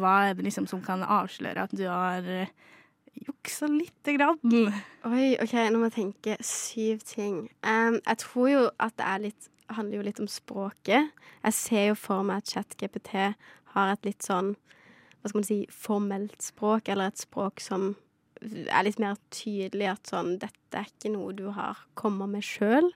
hva 0.00 0.14
er 0.30 0.36
det 0.36 0.46
liksom 0.46 0.66
som 0.70 0.82
kan 0.84 1.04
avsløre 1.04 1.66
at 1.66 1.72
du 1.76 1.84
har 1.84 2.24
eh, 2.24 2.52
juksa 3.26 3.68
lite 3.68 4.16
grann. 4.16 4.40
Oi, 5.08 5.34
OK, 5.42 5.54
nå 5.68 5.80
må 5.80 5.90
jeg 5.90 5.96
tenke 5.98 6.36
syv 6.44 7.04
ting. 7.08 7.42
Um, 7.64 8.00
jeg 8.00 8.22
tror 8.24 8.50
jo 8.50 8.66
at 8.80 8.96
det 9.00 9.08
er 9.08 9.24
litt, 9.26 9.50
handler 9.76 10.00
jo 10.00 10.06
litt 10.08 10.22
om 10.22 10.30
språket. 10.30 11.10
Jeg 11.44 11.56
ser 11.56 11.86
jo 11.90 11.98
for 11.98 12.26
meg 12.26 12.42
at 12.42 12.54
ChatGPT 12.54 13.14
har 13.74 13.92
et 13.92 14.08
litt 14.08 14.26
sånn 14.26 14.54
hva 15.20 15.28
skal 15.28 15.42
man 15.42 15.48
si, 15.50 15.58
formelt 15.68 16.40
språk, 16.40 16.88
eller 16.88 17.10
et 17.10 17.20
språk 17.20 17.60
som 17.60 17.90
er 18.40 18.86
litt 18.86 19.00
mer 19.02 19.18
tydelig 19.34 19.90
at 19.90 20.08
sånn 20.08 20.38
Dette 20.40 20.78
er 20.80 20.88
ikke 20.88 21.12
noe 21.12 21.34
du 21.36 21.50
har 21.52 21.82
kommet 21.98 22.32
med 22.32 22.46
sjøl. 22.46 22.88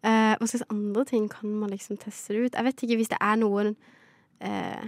Eh, 0.00 0.34
hva 0.40 0.48
slags 0.48 0.64
andre 0.72 1.04
ting 1.04 1.28
kan 1.28 1.52
man 1.60 1.70
liksom 1.74 1.98
teste 2.00 2.32
det 2.32 2.44
ut? 2.46 2.54
Jeg 2.56 2.64
vet 2.64 2.84
ikke 2.86 2.96
hvis 3.02 3.12
det 3.12 3.18
er 3.20 3.36
noen 3.40 3.74
uh, 4.40 4.84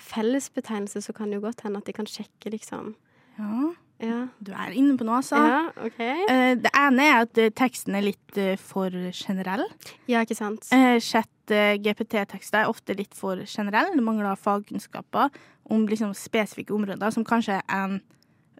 fellesbetegnelse, 0.00 1.02
så 1.04 1.12
kan 1.12 1.28
det 1.28 1.40
jo 1.40 1.46
godt 1.46 1.64
hende 1.66 1.82
at 1.82 1.88
de 1.88 1.92
kan 1.96 2.08
sjekke, 2.08 2.52
liksom. 2.54 2.94
Ja. 3.38 3.74
Ja. 4.02 4.20
Du 4.42 4.50
er 4.52 4.72
inne 4.74 4.96
på 4.98 5.06
noe, 5.06 5.20
altså. 5.20 5.38
Ja, 5.38 5.60
OK. 5.86 6.00
Uh, 6.00 6.54
det 6.60 6.72
ene 6.76 7.06
er 7.06 7.20
at 7.24 7.40
eh, 7.40 7.52
teksten 7.54 7.94
er 7.96 8.06
litt 8.08 8.40
eh, 8.40 8.56
for 8.60 8.90
generell. 9.14 9.64
Ja, 10.10 10.24
ikke 10.24 10.36
sant? 10.38 10.66
Eh, 10.74 10.96
Chat 11.04 11.54
eh, 11.54 11.76
GPT-tekster 11.82 12.64
er 12.64 12.72
ofte 12.72 12.96
litt 12.98 13.14
for 13.16 13.44
generell. 13.46 13.92
Det 13.94 14.04
mangler 14.04 14.40
fagkunnskaper 14.40 15.30
om 15.72 15.86
liksom, 15.88 16.12
spesifikke 16.18 16.74
områder 16.74 17.14
som 17.14 17.26
kanskje 17.28 17.60
en 17.72 18.00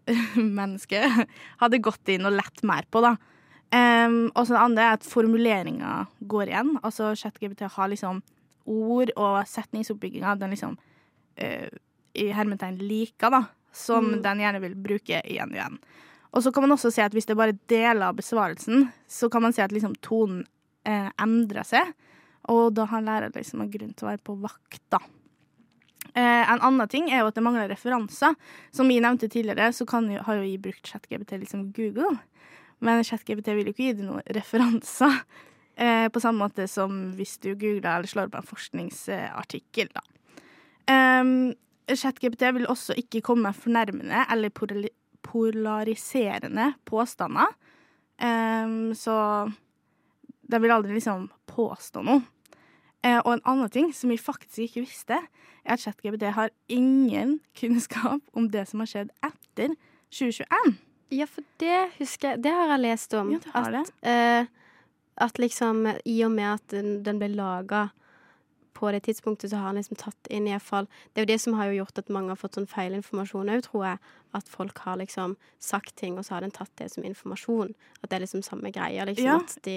menneske 0.61 1.03
hadde 1.61 1.83
gått 1.83 2.15
inn 2.15 2.29
og 2.29 2.37
lett 2.39 2.65
mer 2.67 2.87
på. 2.91 3.03
da. 3.05 3.17
Um, 3.73 4.31
og 4.35 4.47
så 4.47 4.55
det 4.55 4.63
andre 4.63 4.83
er 4.85 4.97
at 4.99 5.07
formuleringa 5.09 5.95
går 6.31 6.51
igjen. 6.53 6.77
Altså 6.83 7.15
ChatGPT 7.19 7.65
har 7.75 7.89
liksom 7.91 8.21
ord 8.71 9.11
og 9.17 9.41
setningsoppbygginga 9.51 10.37
den 10.41 10.55
liksom 10.55 10.77
uh, 10.79 11.69
i 12.15 12.29
hermetegn 12.31 12.79
liker, 12.79 13.31
da. 13.35 13.45
Som 13.75 14.13
Mm. 14.13 14.23
den 14.23 14.39
gjerne 14.45 14.61
vil 14.63 14.75
bruke 14.79 15.19
igjen 15.27 15.51
og 15.51 15.59
igjen. 15.59 15.79
Og 16.35 16.43
så 16.43 16.53
kan 16.53 16.63
man 16.63 16.73
også 16.77 16.93
se 16.95 17.03
at 17.03 17.13
hvis 17.13 17.27
det 17.27 17.37
bare 17.37 17.59
deler 17.69 18.09
av 18.09 18.15
besvarelsen, 18.15 18.93
så 19.09 19.29
kan 19.31 19.43
man 19.43 19.53
se 19.53 19.63
at 19.63 19.73
liksom 19.73 19.95
tonen 20.03 20.45
uh, 20.87 21.11
endrer 21.19 21.67
seg. 21.67 21.93
Og 22.51 22.75
da 22.75 22.85
har 22.85 23.03
lærer 23.03 23.35
liksom 23.35 23.63
en 23.65 23.71
grunn 23.71 23.95
til 23.95 24.07
å 24.07 24.11
være 24.13 24.23
på 24.23 24.39
vakt, 24.43 24.83
da. 24.91 24.99
Uh, 26.15 26.45
en 26.53 26.61
annen 26.61 26.89
ting 26.89 27.09
er 27.11 27.23
jo 27.23 27.31
at 27.31 27.35
det 27.35 27.43
mangler 27.43 27.69
referanser. 27.69 28.35
Som 28.71 28.89
vi 28.89 29.01
nevnte 29.01 29.29
tidligere, 29.29 29.73
så 29.73 29.87
kan 29.87 30.07
jo, 30.11 30.23
har 30.23 30.39
jo 30.39 30.47
vi 30.47 30.59
brukt 30.59 30.87
ChatGPT 30.87 31.41
liksom 31.41 31.73
Google. 31.75 32.19
Men 32.81 33.05
ChatGPT 33.07 33.53
vil 33.55 33.69
jo 33.69 33.75
ikke 33.75 33.89
gi 33.89 33.97
deg 33.99 34.07
noen 34.09 34.25
referanser. 34.39 35.21
Eh, 35.75 36.07
på 36.13 36.23
samme 36.23 36.45
måte 36.45 36.69
som 36.71 37.13
hvis 37.19 37.37
du 37.43 37.53
googler 37.53 37.99
eller 37.99 38.11
slår 38.11 38.31
på 38.33 38.41
en 38.41 38.49
forskningsartikkel, 38.49 39.91
da. 39.95 40.05
Um, 40.85 41.55
ChatGPT 41.89 42.45
vil 42.55 42.69
også 42.69 42.95
ikke 43.01 43.23
komme 43.25 43.49
med 43.49 43.57
fornærmende 43.57 44.27
eller 44.31 44.53
polariserende 45.25 46.75
påstander. 46.85 47.55
Um, 48.21 48.93
så 48.95 49.17
de 50.51 50.61
vil 50.61 50.75
aldri 50.75 50.95
liksom 50.95 51.29
påstå 51.51 52.05
noe. 52.05 52.23
Eh, 53.05 53.19
og 53.21 53.35
en 53.35 53.45
annen 53.49 53.71
ting 53.73 53.91
som 53.93 54.13
vi 54.13 54.21
faktisk 54.21 54.69
ikke 54.69 54.87
visste, 54.87 55.19
er 55.65 55.77
at 55.77 55.83
ChatGPT 55.83 56.31
har 56.37 56.53
ingen 56.69 57.39
kunnskap 57.59 58.21
om 58.33 58.49
det 58.53 58.67
som 58.69 58.81
har 58.81 58.89
skjedd 58.89 59.13
etter 59.25 59.75
2021. 60.13 60.77
Ja, 61.15 61.27
for 61.31 61.45
det 61.63 61.79
husker 61.99 62.35
jeg 62.35 62.43
Det 62.43 62.53
har 62.53 62.73
jeg 62.75 62.81
lest 62.85 63.15
om. 63.15 63.31
Ja, 63.35 63.39
du 63.45 63.51
har 63.55 63.75
at, 63.83 63.93
eh, 64.03 64.47
at 65.25 65.39
liksom 65.39 65.85
i 66.05 66.17
og 66.27 66.33
med 66.35 66.49
at 66.57 66.67
den, 66.75 67.03
den 67.07 67.21
ble 67.23 67.29
laga 67.35 67.87
på 68.75 68.91
det 68.91 69.05
tidspunktet, 69.07 69.51
så 69.53 69.57
har 69.61 69.69
han 69.71 69.77
liksom 69.79 69.97
tatt 70.01 70.27
inn 70.35 70.49
i 70.49 70.51
hvert 70.51 70.63
fall 70.67 70.89
Det 71.15 71.21
er 71.21 71.27
jo 71.29 71.31
det 71.31 71.41
som 71.41 71.55
har 71.55 71.69
jo 71.71 71.77
gjort 71.85 72.01
at 72.03 72.09
mange 72.11 72.33
har 72.35 72.41
fått 72.41 72.57
sånn 72.59 72.67
feilinformasjon 72.67 73.53
òg, 73.55 73.63
tror 73.69 73.85
jeg. 73.87 73.99
At 74.35 74.49
folk 74.51 74.81
har 74.83 74.97
liksom 74.99 75.37
sagt 75.63 75.95
ting, 76.01 76.19
og 76.19 76.25
så 76.27 76.35
har 76.35 76.41
den 76.43 76.51
tatt 76.51 76.73
det 76.81 76.89
som 76.91 77.05
informasjon. 77.07 77.71
At 78.03 78.11
det 78.11 78.17
er 78.19 78.25
liksom 78.27 78.43
samme 78.43 78.73
greia, 78.75 79.07
liksom. 79.07 79.25
Ja. 79.31 79.37
At 79.39 79.55
de 79.63 79.77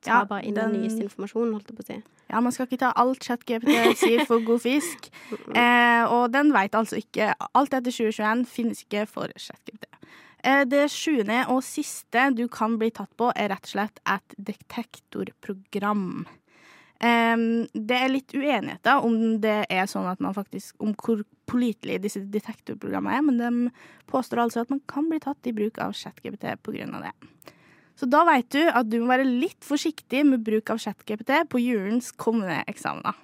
tar 0.00 0.20
Ja, 0.22 0.24
bare 0.30 0.44
inn 0.46 0.54
den- 0.54 0.72
den 0.72 0.82
nyeste 0.84 1.02
informasjonen, 1.02 1.52
holdt 1.58 1.66
jeg 1.72 1.76
på 1.76 1.82
å 1.82 1.86
si. 1.90 2.02
Ja, 2.30 2.40
man 2.40 2.52
skal 2.52 2.66
ikke 2.68 2.78
ta 2.78 2.92
alt 2.94 3.18
ChatGPT 3.26 3.96
sier 3.98 4.24
for 4.24 4.38
god 4.46 4.60
fisk. 4.62 5.10
Eh, 5.56 6.04
og 6.06 6.30
den 6.32 6.52
vet 6.54 6.70
altså 6.78 6.96
ikke 7.02 7.34
Alt 7.54 7.74
etter 7.74 7.90
2021 7.90 8.46
finnes 8.46 8.84
ikke 8.86 9.08
for 9.08 9.26
ChatGPT. 9.36 9.89
Eh, 10.42 10.64
det 10.68 10.86
sjuende 10.92 11.42
og 11.52 11.62
siste 11.66 12.30
du 12.36 12.46
kan 12.52 12.78
bli 12.80 12.90
tatt 12.94 13.12
på, 13.20 13.30
er 13.36 13.52
rett 13.52 13.66
og 13.68 13.74
slett 13.74 14.02
et 14.08 14.36
detektorprogram. 14.50 16.26
Det 17.00 17.96
er 17.96 18.10
litt 18.12 18.34
uenigheter 18.36 19.06
om 19.08 19.14
det 19.40 19.62
er 19.72 19.86
sånn 19.88 20.04
at 20.04 20.20
man 20.20 20.34
faktisk 20.36 20.76
Om 20.84 20.90
hvor 21.00 21.22
pålitelige 21.48 22.02
disse 22.04 22.20
detektorprogrammene 22.28 23.16
er, 23.16 23.24
men 23.24 23.38
de 23.40 24.10
påstår 24.10 24.42
altså 24.42 24.66
at 24.66 24.74
man 24.74 24.82
kan 24.90 25.08
bli 25.08 25.16
tatt 25.24 25.48
i 25.48 25.54
bruk 25.56 25.80
av 25.80 25.96
ChatGPT 25.96 26.44
pga. 26.60 27.00
det. 27.00 27.14
Så 27.96 28.08
da 28.08 28.20
vet 28.28 28.50
du 28.52 28.60
at 28.68 28.88
du 28.88 28.98
må 29.00 29.10
være 29.14 29.24
litt 29.24 29.64
forsiktig 29.64 30.26
med 30.28 30.44
bruk 30.44 30.70
av 30.72 30.78
ChatGPT 30.80 31.32
på 31.48 31.60
julens 31.60 32.12
kommende 32.12 32.62
eksamener. 32.70 33.16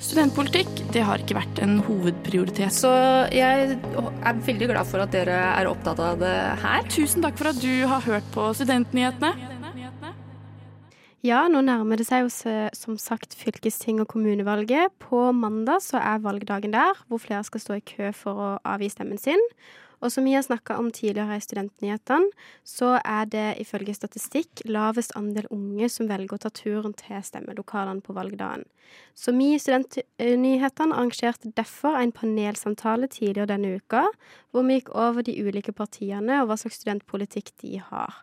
Studentpolitikk 0.00 0.80
det 0.94 1.02
har 1.04 1.20
ikke 1.20 1.36
vært 1.36 1.58
en 1.60 1.76
hovedprioritet. 1.84 2.72
Så 2.72 2.90
jeg 3.36 3.76
er 3.76 4.42
veldig 4.46 4.70
glad 4.72 4.88
for 4.88 5.04
at 5.04 5.12
dere 5.12 5.36
er 5.52 5.68
opptatt 5.68 6.00
av 6.00 6.22
det 6.22 6.36
her. 6.62 6.86
Tusen 6.88 7.24
takk 7.24 7.36
for 7.36 7.52
at 7.52 7.60
du 7.60 7.84
har 7.90 8.00
hørt 8.08 8.30
på 8.32 8.48
Studentnyhetene. 8.56 9.34
Ja, 11.20 11.42
nå 11.52 11.60
nærmer 11.60 12.00
det 12.00 12.06
seg 12.08 12.24
jo 12.24 12.30
som 12.32 12.96
sagt 12.96 13.36
fylkesting- 13.36 14.00
og 14.00 14.08
kommunevalget. 14.08 14.94
På 15.04 15.28
mandag 15.36 15.84
så 15.84 16.00
er 16.00 16.22
valgdagen 16.24 16.72
der, 16.72 16.96
hvor 17.12 17.20
flere 17.20 17.44
skal 17.44 17.60
stå 17.60 17.76
i 17.76 17.84
kø 17.84 18.08
for 18.16 18.40
å 18.40 18.48
avgi 18.64 18.88
stemmen 18.94 19.20
sin. 19.20 19.42
Og 20.00 20.12
som 20.12 20.24
vi 20.24 20.32
har 20.32 20.42
snakka 20.42 20.78
om 20.80 20.88
tidligere 20.92 21.36
i 21.36 21.42
Studentnyhetene, 21.44 22.30
så 22.64 22.94
er 23.04 23.26
det 23.28 23.46
ifølge 23.60 23.94
statistikk 23.94 24.62
lavest 24.64 25.12
andel 25.18 25.48
unge 25.52 25.90
som 25.92 26.08
velger 26.08 26.38
å 26.38 26.44
ta 26.46 26.50
turen 26.56 26.94
til 26.96 27.20
stemmelokalene 27.24 28.00
på 28.04 28.16
valgdagen. 28.16 28.64
Så 29.14 29.34
vi 29.36 29.52
i 29.54 29.60
Studentnyhetene 29.60 30.96
arrangerte 30.96 31.52
derfor 31.56 31.98
en 32.00 32.14
panelsamtale 32.16 33.10
tidligere 33.12 33.52
denne 33.52 33.76
uka, 33.76 34.06
hvor 34.50 34.64
vi 34.66 34.78
gikk 34.80 34.94
over 34.96 35.26
de 35.26 35.36
ulike 35.36 35.76
partiene 35.76 36.40
og 36.40 36.48
hva 36.50 36.58
slags 36.62 36.80
studentpolitikk 36.80 37.52
de 37.60 37.76
har. 37.90 38.22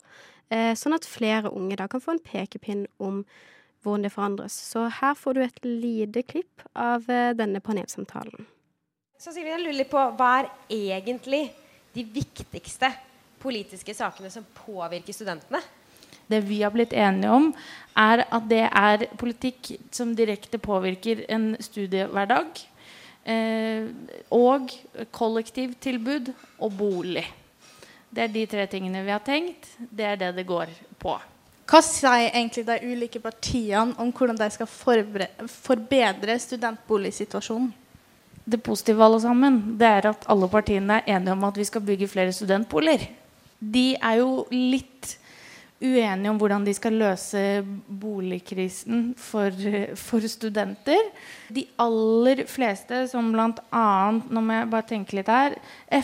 Eh, 0.50 0.74
sånn 0.80 0.98
at 0.98 1.06
flere 1.06 1.52
unge 1.54 1.78
da 1.78 1.88
kan 1.92 2.02
få 2.02 2.16
en 2.16 2.24
pekepinn 2.24 2.88
om 2.98 3.22
hvordan 3.84 4.08
det 4.08 4.14
forandres. 4.16 4.58
Så 4.74 4.88
her 5.00 5.14
får 5.16 5.38
du 5.38 5.44
et 5.46 5.64
lite 5.64 6.26
klipp 6.26 6.66
av 6.74 7.06
eh, 7.12 7.36
denne 7.38 7.62
panelsamtalen. 7.62 8.48
Så 9.18 9.34
Silvia, 9.34 9.56
jeg 9.56 9.66
lurer 9.66 9.80
litt 9.80 9.94
på 9.94 10.02
hva 10.18 10.32
er 10.42 10.52
egentlig 10.74 11.48
de 11.98 12.06
viktigste 12.14 12.92
politiske 13.42 13.96
sakene 13.98 14.30
som 14.34 14.46
påvirker 14.66 15.16
studentene? 15.16 15.62
Det 16.28 16.42
vi 16.44 16.60
har 16.62 16.74
blitt 16.76 16.94
enige 16.94 17.32
om, 17.32 17.52
er 17.96 18.26
at 18.28 18.50
det 18.50 18.66
er 18.68 19.06
politikk 19.18 19.72
som 19.96 20.12
direkte 20.16 20.60
påvirker 20.60 21.24
en 21.32 21.54
studiehverdag. 21.64 22.60
Eh, 23.28 23.88
og 24.36 24.72
kollektivtilbud 25.16 26.34
og 26.64 26.76
bolig. 26.76 27.26
Det 28.10 28.24
er 28.24 28.32
de 28.32 28.46
tre 28.48 28.68
tingene 28.72 29.04
vi 29.04 29.16
har 29.16 29.24
tenkt. 29.24 29.68
Det 29.78 30.06
er 30.08 30.20
det 30.20 30.36
det 30.38 30.48
går 30.48 30.72
på. 31.00 31.16
Hva 31.68 31.82
sier 31.84 32.30
egentlig 32.30 32.64
de 32.68 32.78
ulike 32.88 33.20
partiene 33.20 33.96
om 34.00 34.14
hvordan 34.16 34.38
de 34.40 34.48
skal 34.54 34.70
forbedre 34.72 36.38
studentboligsituasjonen? 36.40 37.74
Det 38.48 38.62
positive 38.64 39.04
alle 39.04 39.20
sammen, 39.20 39.60
det 39.80 39.88
er 39.88 40.10
at 40.14 40.28
alle 40.32 40.48
partiene 40.48 41.02
er 41.02 41.18
enige 41.18 41.36
om 41.36 41.44
at 41.44 41.58
vi 41.60 41.66
skal 41.68 41.84
bygge 41.84 42.08
flere 42.08 42.32
studentboliger. 42.32 43.10
De 43.60 43.90
er 43.96 44.22
jo 44.22 44.46
litt 44.54 45.18
uenige 45.78 46.32
om 46.32 46.40
hvordan 46.42 46.64
de 46.66 46.74
skal 46.74 46.96
løse 46.98 47.42
boligkrisen 48.02 49.12
for, 49.20 49.54
for 50.00 50.26
studenter. 50.30 51.12
De 51.54 51.66
aller 51.82 52.46
fleste, 52.50 53.04
som 53.12 53.30
bl.a. 53.34 53.84
Nå 54.16 54.42
må 54.42 54.58
jeg 54.58 54.72
bare 54.72 54.90
tenke 54.90 55.20
litt 55.20 55.30
her. 55.32 55.58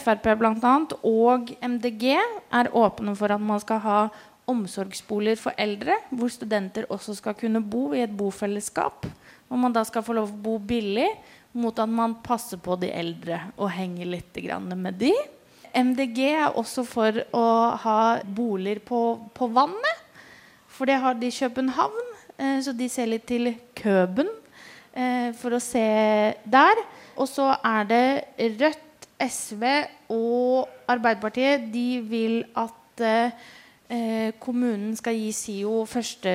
Frp 0.04 0.30
bl.a. 0.40 0.76
og 1.10 1.56
MDG 1.64 2.06
er 2.14 2.72
åpne 2.76 3.16
for 3.18 3.34
at 3.34 3.42
man 3.42 3.64
skal 3.64 3.82
ha 3.86 4.00
omsorgsboliger 4.50 5.40
for 5.40 5.56
eldre, 5.58 5.96
hvor 6.12 6.32
studenter 6.32 6.90
også 6.92 7.16
skal 7.16 7.38
kunne 7.40 7.64
bo 7.64 7.94
i 7.96 8.04
et 8.04 8.18
bofellesskap. 8.18 9.08
Hvor 9.48 9.62
man 9.62 9.74
da 9.74 9.86
skal 9.88 10.04
få 10.06 10.18
lov 10.18 10.34
å 10.34 10.44
bo 10.44 10.58
billig 10.60 11.08
mot 11.54 11.78
at 11.80 11.90
man 11.90 12.18
passer 12.26 12.60
på 12.62 12.76
de 12.82 12.90
eldre 12.94 13.40
og 13.58 13.72
henger 13.74 14.10
litt 14.10 14.40
med 14.76 14.98
de. 15.02 15.14
MDG 15.74 16.20
er 16.30 16.58
også 16.58 16.84
for 16.86 17.18
å 17.34 17.46
ha 17.82 18.00
boliger 18.24 18.82
på, 18.86 19.02
på 19.34 19.48
vannet. 19.54 20.02
For 20.74 20.90
det 20.90 21.00
har 21.02 21.18
de 21.18 21.30
i 21.30 21.34
København, 21.34 22.14
eh, 22.38 22.60
så 22.62 22.74
de 22.74 22.90
ser 22.90 23.10
litt 23.10 23.26
til 23.30 23.54
Køben 23.78 24.30
eh, 24.94 25.34
for 25.38 25.54
å 25.54 25.62
se 25.62 26.34
der. 26.46 26.84
Og 27.18 27.30
så 27.30 27.52
er 27.62 27.90
det 27.90 28.06
Rødt, 28.62 29.10
SV 29.24 29.64
og 30.12 30.70
Arbeiderpartiet. 30.90 31.70
De 31.74 32.02
vil 32.10 32.40
at 32.58 33.04
eh, 33.06 34.34
kommunen 34.42 34.96
skal 34.98 35.16
gi 35.16 35.30
SIO 35.36 35.84
første 35.86 36.32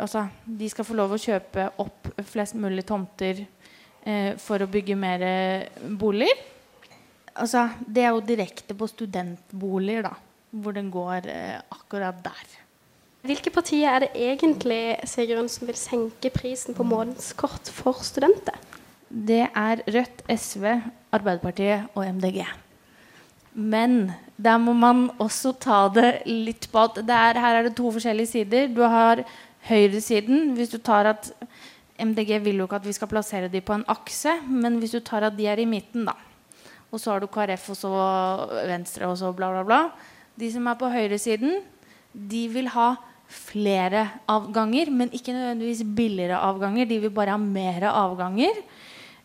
Altså, 0.00 0.24
de 0.44 0.68
skal 0.72 0.88
få 0.88 0.96
lov 0.96 1.12
å 1.14 1.20
kjøpe 1.20 1.68
opp 1.84 2.08
flest 2.32 2.56
mulig 2.56 2.86
tomter 2.88 3.44
for 4.40 4.60
å 4.60 4.68
bygge 4.68 4.96
mer 5.00 5.22
boliger. 5.96 6.42
Altså, 7.34 7.66
det 7.90 8.04
er 8.04 8.12
jo 8.14 8.22
direkte 8.22 8.76
på 8.78 8.86
studentboliger, 8.90 10.06
da. 10.06 10.14
Hvor 10.54 10.74
den 10.76 10.90
går 10.94 11.26
eh, 11.26 11.56
akkurat 11.74 12.20
der. 12.22 12.52
Hvilke 13.26 13.50
partier 13.50 13.88
er 13.88 14.04
det 14.04 14.10
egentlig 14.20 14.98
Sigrun, 15.08 15.48
som 15.50 15.66
vil 15.66 15.78
senke 15.78 16.30
prisen 16.30 16.76
på 16.76 16.86
månedskort 16.86 17.70
for 17.74 18.04
studenter? 18.06 18.58
Det 19.08 19.48
er 19.48 19.82
Rødt, 19.88 20.22
SV, 20.28 20.68
Arbeiderpartiet 21.14 21.88
og 21.96 22.06
MDG. 22.06 22.44
Men 23.54 24.12
der 24.36 24.58
må 24.58 24.74
man 24.76 25.08
også 25.22 25.54
ta 25.58 25.86
det 25.94 26.24
litt 26.28 26.68
på 26.70 26.84
at 26.84 27.00
er, 27.02 27.40
her 27.40 27.58
er 27.58 27.68
det 27.68 27.76
to 27.78 27.90
forskjellige 27.94 28.30
sider. 28.30 28.70
Du 28.70 28.82
har 28.82 29.24
høyresiden. 29.66 30.52
Hvis 30.58 30.74
du 30.74 30.78
tar 30.78 31.10
at 31.14 31.32
MDG 31.98 32.40
vil 32.42 32.58
jo 32.58 32.66
ikke 32.66 32.80
at 32.80 32.86
vi 32.88 32.94
skal 32.96 33.10
plassere 33.10 33.50
dem 33.50 33.62
på 33.62 33.76
en 33.76 33.86
akse, 33.90 34.32
men 34.50 34.80
hvis 34.82 34.96
du 34.96 35.00
tar 35.04 35.28
at 35.28 35.36
de 35.36 35.46
er 35.46 35.62
i 35.62 35.68
midten, 35.68 36.08
da. 36.08 36.16
Og 36.90 37.00
så 37.02 37.12
har 37.12 37.22
du 37.22 37.30
KrF 37.30 37.70
og 37.74 37.78
så 37.78 37.92
Venstre 38.68 39.08
og 39.10 39.16
så 39.18 39.32
bla, 39.34 39.50
bla, 39.50 39.64
bla. 39.66 39.80
De 40.38 40.50
som 40.50 40.66
er 40.70 40.78
på 40.78 40.90
høyresiden, 40.90 41.60
de 42.14 42.42
vil 42.50 42.70
ha 42.74 42.94
flere 43.30 44.06
avganger, 44.30 44.90
men 44.90 45.10
ikke 45.14 45.34
nødvendigvis 45.34 45.82
billigere 45.96 46.38
avganger. 46.38 46.86
De 46.86 47.00
vil 47.02 47.14
bare 47.14 47.34
ha 47.34 47.40
mer 47.40 47.88
avganger. 47.90 48.60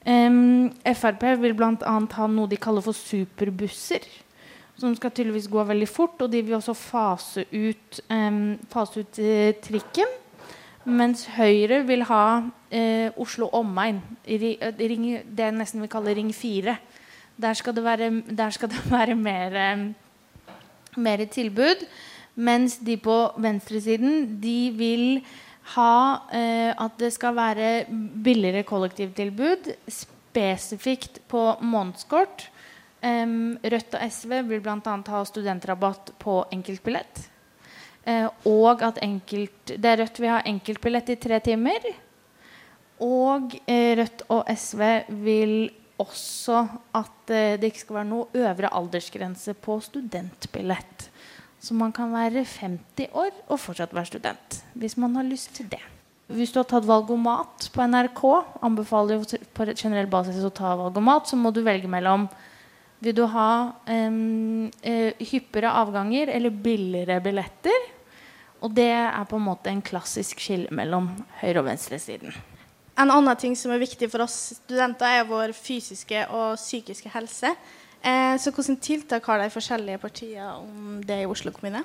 Um, 0.06 0.72
Frp 0.96 1.26
vil 1.42 1.54
bl.a. 1.58 1.76
ha 1.84 2.28
noe 2.32 2.50
de 2.50 2.58
kaller 2.58 2.86
for 2.86 2.98
superbusser. 2.98 4.06
Som 4.80 4.96
skal 4.96 5.12
tydeligvis 5.12 5.50
gå 5.52 5.64
veldig 5.68 5.90
fort. 5.92 6.22
Og 6.24 6.32
de 6.32 6.42
vil 6.46 6.58
også 6.58 6.74
fase 6.78 7.46
ut, 7.52 8.02
um, 8.10 8.58
fase 8.72 9.04
ut 9.04 9.22
uh, 9.22 9.52
trikken. 9.62 10.18
Mens 10.90 11.28
Høyre 11.36 11.84
vil 11.86 12.08
ha 12.10 12.24
uh, 12.74 13.10
Oslo 13.22 13.50
omegn. 13.54 14.02
Ring, 14.28 15.10
det 15.26 15.52
nesten 15.56 15.84
vi 15.84 15.92
kaller 15.92 16.16
Ring 16.16 16.32
4. 16.36 16.78
Der 17.40 17.54
skal 17.56 17.76
det 17.76 17.84
være, 17.84 18.10
skal 18.52 18.70
det 18.70 18.86
være 18.98 19.16
mer, 19.16 19.60
um, 19.74 19.86
mer 20.98 21.26
tilbud. 21.26 21.86
Mens 22.40 22.78
de 22.78 22.96
på 22.98 23.16
venstresiden 23.38 24.40
de 24.42 24.72
vil 24.78 25.24
ha 25.76 25.96
eh, 26.34 26.72
at 26.72 26.96
det 27.02 27.12
skal 27.14 27.36
være 27.38 27.72
billigere 28.24 28.64
kollektivtilbud 28.68 29.74
spesifikt 29.92 31.20
på 31.30 31.44
månedskort. 31.62 32.48
Um, 33.00 33.56
Rødt 33.64 33.96
og 33.96 34.12
SV 34.12 34.42
vil 34.50 34.62
bl.a. 34.64 34.96
ha 35.08 35.20
studentrabatt 35.24 36.12
på 36.20 36.42
enkeltbillett. 36.52 37.22
Uh, 38.08 38.28
og 38.50 38.84
at 38.84 39.00
enkelt, 39.04 39.76
det 39.76 39.86
er 39.86 40.02
Rødt 40.02 40.20
vil 40.20 40.34
ha 40.34 40.42
enkeltbillett 40.48 41.14
i 41.14 41.20
tre 41.20 41.40
timer. 41.44 41.88
Og 43.00 43.56
uh, 43.56 43.92
Rødt 44.00 44.26
og 44.30 44.50
SV 44.56 44.82
vil 45.24 45.56
også 46.00 46.66
at 46.96 47.32
uh, 47.32 47.56
det 47.60 47.72
ikke 47.72 47.86
skal 47.86 48.00
være 48.02 48.12
noe 48.12 48.44
øvre 48.46 48.74
aldersgrense 48.80 49.56
på 49.56 49.80
studentbillett. 49.84 51.10
Så 51.60 51.76
man 51.76 51.92
kan 51.92 52.12
være 52.14 52.46
50 52.48 53.10
år 53.12 53.32
og 53.48 53.60
fortsatt 53.60 53.96
være 53.96 54.14
student. 54.14 54.62
Hvis 54.80 54.98
man 54.98 55.16
har 55.20 55.28
lyst 55.28 55.56
til 55.56 55.68
det. 55.72 55.82
Hvis 56.30 56.54
du 56.54 56.60
har 56.60 56.68
tatt 56.70 56.86
valgomat 56.86 57.72
på 57.74 57.86
NRK, 57.90 58.22
anbefaler 58.62 59.18
jo 59.18 59.40
på 59.58 59.66
generell 59.74 60.08
basis 60.12 60.44
å 60.46 60.52
ta 60.54 60.76
valgomat, 60.78 61.26
så 61.26 61.40
må 61.40 61.50
du 61.52 61.64
velge 61.66 61.90
mellom 61.90 62.30
Vil 63.00 63.16
du 63.16 63.24
ha 63.32 63.72
um, 63.88 64.68
hyppigere 64.84 65.72
avganger 65.82 66.30
eller 66.36 66.52
billigere 66.52 67.22
billetter? 67.24 67.88
Og 68.60 68.74
det 68.76 68.92
er 68.92 69.26
på 69.26 69.40
en 69.40 69.46
måte 69.46 69.72
en 69.72 69.82
klassisk 69.82 70.42
skille 70.44 70.68
mellom 70.76 71.08
høyre- 71.40 71.62
og 71.62 71.70
venstresiden. 71.70 72.36
En 73.00 73.12
annen 73.14 73.38
ting 73.40 73.56
som 73.56 73.72
er 73.72 73.80
viktig 73.80 74.10
for 74.12 74.26
oss 74.26 74.60
studenter, 74.60 75.22
er 75.22 75.30
vår 75.30 75.54
fysiske 75.56 76.26
og 76.36 76.58
psykiske 76.60 77.12
helse. 77.14 77.54
Eh, 78.00 78.36
så 78.40 78.52
hvilke 78.52 78.76
tiltak 78.84 79.26
har 79.28 79.38
de 79.42 79.50
forskjellige 79.52 79.98
partiene 80.04 80.52
om 80.60 81.00
det 81.04 81.24
i 81.24 81.28
Oslo 81.28 81.52
kommune? 81.56 81.84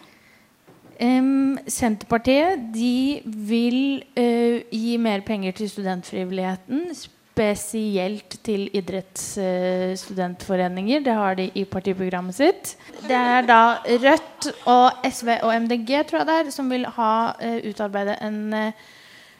Um, 1.00 1.58
Senterpartiet 1.66 2.58
de 2.74 3.20
vil 3.24 4.02
uh, 4.14 4.60
gi 4.70 4.96
mer 5.02 5.20
penger 5.26 5.52
til 5.58 5.70
studentfrivilligheten. 5.70 6.94
Spesielt 6.94 8.38
til 8.46 8.70
idrettsstudentforeninger. 8.78 10.98
Uh, 11.00 11.04
det 11.04 11.14
har 11.18 11.34
de 11.34 11.50
i 11.54 11.64
partiprogrammet 11.66 12.34
sitt. 12.34 12.76
Det 13.08 13.16
er 13.18 13.42
da 13.48 13.78
Rødt 13.82 14.46
og 14.70 14.90
SV 15.10 15.28
og 15.42 15.62
MDG 15.66 16.06
tror 16.06 16.18
jeg 16.22 16.28
det 16.30 16.38
er, 16.44 16.50
som 16.54 16.70
vil 16.70 16.86
ha 16.98 17.34
uh, 17.34 17.58
utarbeide 17.66 18.14
en 18.22 18.54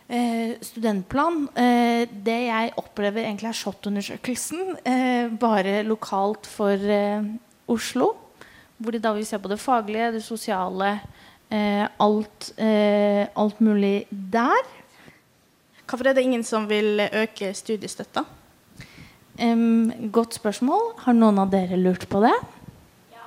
Eh, 0.09 0.59
studentplan. 0.61 1.47
Eh, 1.57 2.05
det 2.25 2.41
jeg 2.45 2.73
opplever 2.77 3.25
egentlig 3.25 3.49
er 3.49 3.57
SHoT-undersøkelsen, 3.57 4.77
eh, 4.85 5.31
bare 5.41 5.83
lokalt 5.83 6.47
for 6.47 6.77
eh, 6.77 7.25
Oslo. 7.67 8.11
Hvor 8.77 8.93
de 8.93 9.01
da 9.01 9.15
vil 9.15 9.25
se 9.25 9.39
på 9.39 9.49
det 9.49 9.59
faglige, 9.61 10.13
det 10.13 10.23
sosiale, 10.23 11.01
eh, 11.49 11.89
alt, 11.99 12.53
eh, 12.59 13.27
alt, 13.35 13.61
mulig 13.61 14.07
der. 14.11 14.69
Hvorfor 15.87 16.09
er 16.09 16.13
det 16.13 16.25
ingen 16.25 16.45
som 16.45 16.69
vil 16.69 17.01
øke 17.01 17.55
studiestøtta? 17.55 18.25
godt 20.15 20.35
spørsmål. 20.35 20.93
Har 21.03 21.13
noen 21.13 21.41
av 21.43 21.51
dere 21.51 21.75
lurt 21.75 22.07
på 22.09 22.21
det? 22.23 22.35
Ja. 23.11 23.25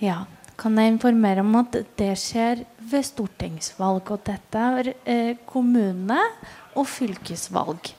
ja 0.00 0.24
kan 0.56 0.78
jeg 0.78 0.94
informere 0.94 1.40
om 1.40 1.54
at 1.60 1.76
det 1.98 2.14
skjer 2.16 2.64
ved 2.90 3.06
stortingsvalg. 3.06 4.10
Og 4.14 4.24
dette 4.26 4.64
er 4.78 4.92
eh, 5.04 5.36
kommune- 5.46 6.30
og 6.74 6.88
fylkesvalg. 6.90 7.92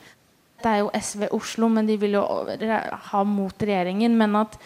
Det 0.61 0.71
er 0.71 0.81
jo 0.81 0.91
SV 0.93 1.27
Oslo, 1.35 1.69
men 1.69 1.87
de 1.87 1.97
vil 1.99 2.17
jo 2.17 2.23
ha 2.25 3.23
mot 3.27 3.55
regjeringen. 3.61 4.15
Men 4.17 4.35
at 4.41 4.57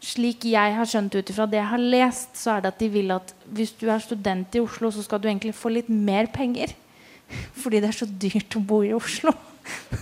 slik 0.00 0.46
jeg 0.48 0.76
har 0.76 0.88
skjønt 0.88 1.16
ut 1.16 1.32
ifra 1.32 1.46
det 1.50 1.58
jeg 1.60 1.70
har 1.72 1.82
lest, 1.96 2.36
så 2.38 2.54
er 2.54 2.64
det 2.64 2.72
at 2.72 2.80
de 2.80 2.90
vil 2.92 3.10
at 3.14 3.34
hvis 3.52 3.74
du 3.80 3.88
er 3.90 4.02
student 4.02 4.54
i 4.56 4.62
Oslo, 4.62 4.92
så 4.94 5.04
skal 5.04 5.20
du 5.20 5.28
egentlig 5.28 5.56
få 5.56 5.72
litt 5.74 5.90
mer 5.90 6.30
penger. 6.32 6.72
Fordi 7.62 7.82
det 7.82 7.90
er 7.90 7.98
så 7.98 8.08
dyrt 8.08 8.56
å 8.56 8.64
bo 8.64 8.82
i 8.86 8.94
Oslo. 8.96 9.34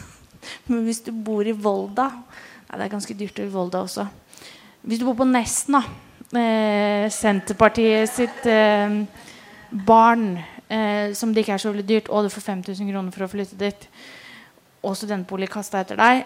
Men 0.68 0.84
hvis 0.86 1.02
du 1.04 1.10
bor 1.12 1.46
i 1.48 1.56
Volda 1.56 2.10
Nei, 2.68 2.76
det 2.76 2.84
er 2.84 2.92
ganske 2.92 3.14
dyrt 3.16 3.38
i 3.40 3.46
Volda 3.48 3.80
også. 3.80 4.02
Hvis 4.84 5.00
du 5.00 5.06
bor 5.06 5.14
på 5.16 5.24
Nesna 5.24 5.80
eh, 6.36 7.06
Senterpartiet 7.08 8.10
sitt 8.12 8.44
eh, 8.44 8.98
barn, 9.70 10.38
eh, 10.68 11.12
som 11.14 11.34
det 11.34 11.44
ikke 11.44 11.58
er 11.58 11.62
så 11.64 11.72
veldig 11.72 11.88
dyrt, 11.88 12.08
og 12.08 12.24
du 12.24 12.32
får 12.32 12.46
5000 12.46 12.90
kroner 12.92 13.14
for 13.14 13.26
å 13.26 13.30
flytte 13.32 13.58
dit, 13.60 13.88
og 14.86 14.94
studentbolig 14.94 15.48
kasta 15.50 15.82
etter 15.82 15.98
deg, 15.98 16.20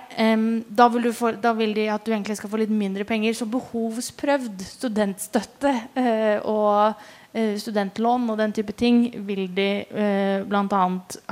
da 0.68 0.86
vil, 0.92 1.08
få, 1.16 1.32
da, 1.40 1.54
vil 1.56 1.72
de 1.76 1.86
at 1.88 2.04
du 2.04 2.12
egentlig 2.12 2.36
skal 2.36 2.50
få 2.52 2.60
litt 2.60 2.72
mindre 2.72 3.06
penger. 3.08 3.32
Så 3.32 3.48
behovsprøvd 3.48 4.60
studentstøtte 4.66 5.72
eh, 5.96 6.38
og 6.44 6.92
eh, 7.32 7.56
studentlån 7.56 8.28
og 8.28 8.40
den 8.42 8.52
type 8.52 8.76
ting 8.76 9.06
vil 9.26 9.46
de 9.56 9.68
eh, 9.88 10.44
bl.a. 10.44 10.82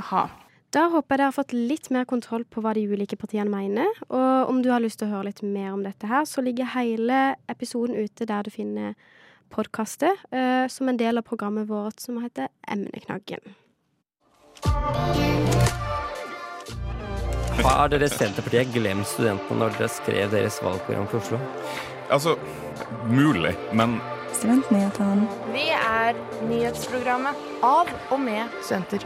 ha. 0.09 0.23
Da 0.71 0.85
håper 0.87 1.13
jeg 1.13 1.19
dere 1.19 1.27
har 1.27 1.35
fått 1.35 1.53
litt 1.53 1.89
mer 1.91 2.05
kontroll 2.07 2.45
på 2.47 2.63
hva 2.63 2.71
de 2.73 2.85
ulike 2.87 3.19
partiene 3.19 3.51
mener. 3.51 3.89
Og 4.07 4.49
om 4.49 4.61
du 4.63 4.69
har 4.71 4.81
lyst 4.81 5.01
til 5.01 5.09
å 5.09 5.17
høre 5.17 5.29
litt 5.29 5.43
mer 5.43 5.73
om 5.75 5.83
dette 5.83 6.07
her, 6.07 6.23
så 6.25 6.43
ligger 6.43 6.73
hele 6.77 7.35
episoden 7.51 7.99
ute 7.99 8.25
der 8.25 8.47
du 8.47 8.53
finner 8.53 8.95
podkastet, 9.51 10.23
uh, 10.33 10.67
som 10.71 10.89
en 10.89 10.99
del 10.99 11.19
av 11.21 11.27
programmet 11.27 11.67
vårt 11.69 11.99
som 11.99 12.21
heter 12.23 12.49
Emneknaggen. 12.67 13.53
Har 17.61 17.91
dere 17.91 18.09
Senterpartiet 18.09 18.71
glemt 18.73 19.07
studentene 19.09 19.59
når 19.61 19.75
dere 19.77 19.91
skrev 19.91 20.31
deres 20.33 20.57
valgprogram 20.63 21.07
for 21.11 21.21
Oslo? 21.21 21.41
Altså, 22.11 22.35
mulig, 23.07 23.53
men 23.77 23.99
Studentnyhetene. 24.31 25.27
Vi 25.53 25.67
er 25.75 26.17
nyhetsprogrammet 26.49 27.41
av 27.67 27.91
og 28.09 28.23
med 28.23 28.49
studenter 28.63 29.05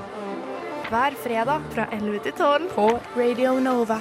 hver 0.86 1.18
fredag 1.18 1.66
fra 1.74 1.88
11 1.92 2.20
til 2.28 2.38
12 2.38 2.70
på 2.76 2.88
Radio 3.18 3.58
Nova. 3.60 3.98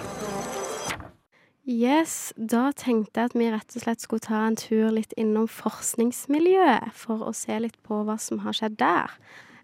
Yes, 1.64 2.34
da 2.36 2.74
tenkte 2.76 3.22
jeg 3.22 3.30
at 3.30 3.34
vi 3.40 3.46
rett 3.48 3.72
og 3.72 3.84
slett 3.86 4.02
skulle 4.04 4.24
ta 4.26 4.42
en 4.44 4.56
tur 4.60 4.90
litt 4.92 5.14
innom 5.16 5.46
forskningsmiljøet 5.48 6.92
for 6.92 7.24
å 7.24 7.32
se 7.32 7.56
litt 7.56 7.78
på 7.86 8.02
hva 8.04 8.18
som 8.20 8.42
har 8.44 8.56
skjedd 8.56 8.76
der. 8.82 9.14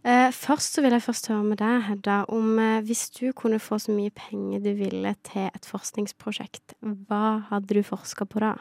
Eh, 0.00 0.30
først 0.32 0.78
så 0.78 0.80
vil 0.80 0.94
jeg 0.96 1.04
først 1.04 1.26
høre 1.28 1.44
med 1.44 1.58
deg, 1.60 1.82
Hedda, 1.84 2.22
om 2.32 2.54
eh, 2.56 2.78
hvis 2.88 3.10
du 3.18 3.34
kunne 3.36 3.58
få 3.60 3.76
så 3.84 3.92
mye 3.92 4.12
penger 4.16 4.62
du 4.64 4.70
ville 4.78 5.12
til 5.28 5.50
et 5.50 5.68
forskningsprosjekt, 5.68 6.72
hva 6.80 7.42
hadde 7.50 7.76
du 7.76 7.82
forska 7.84 8.24
på 8.24 8.40
da? 8.46 8.54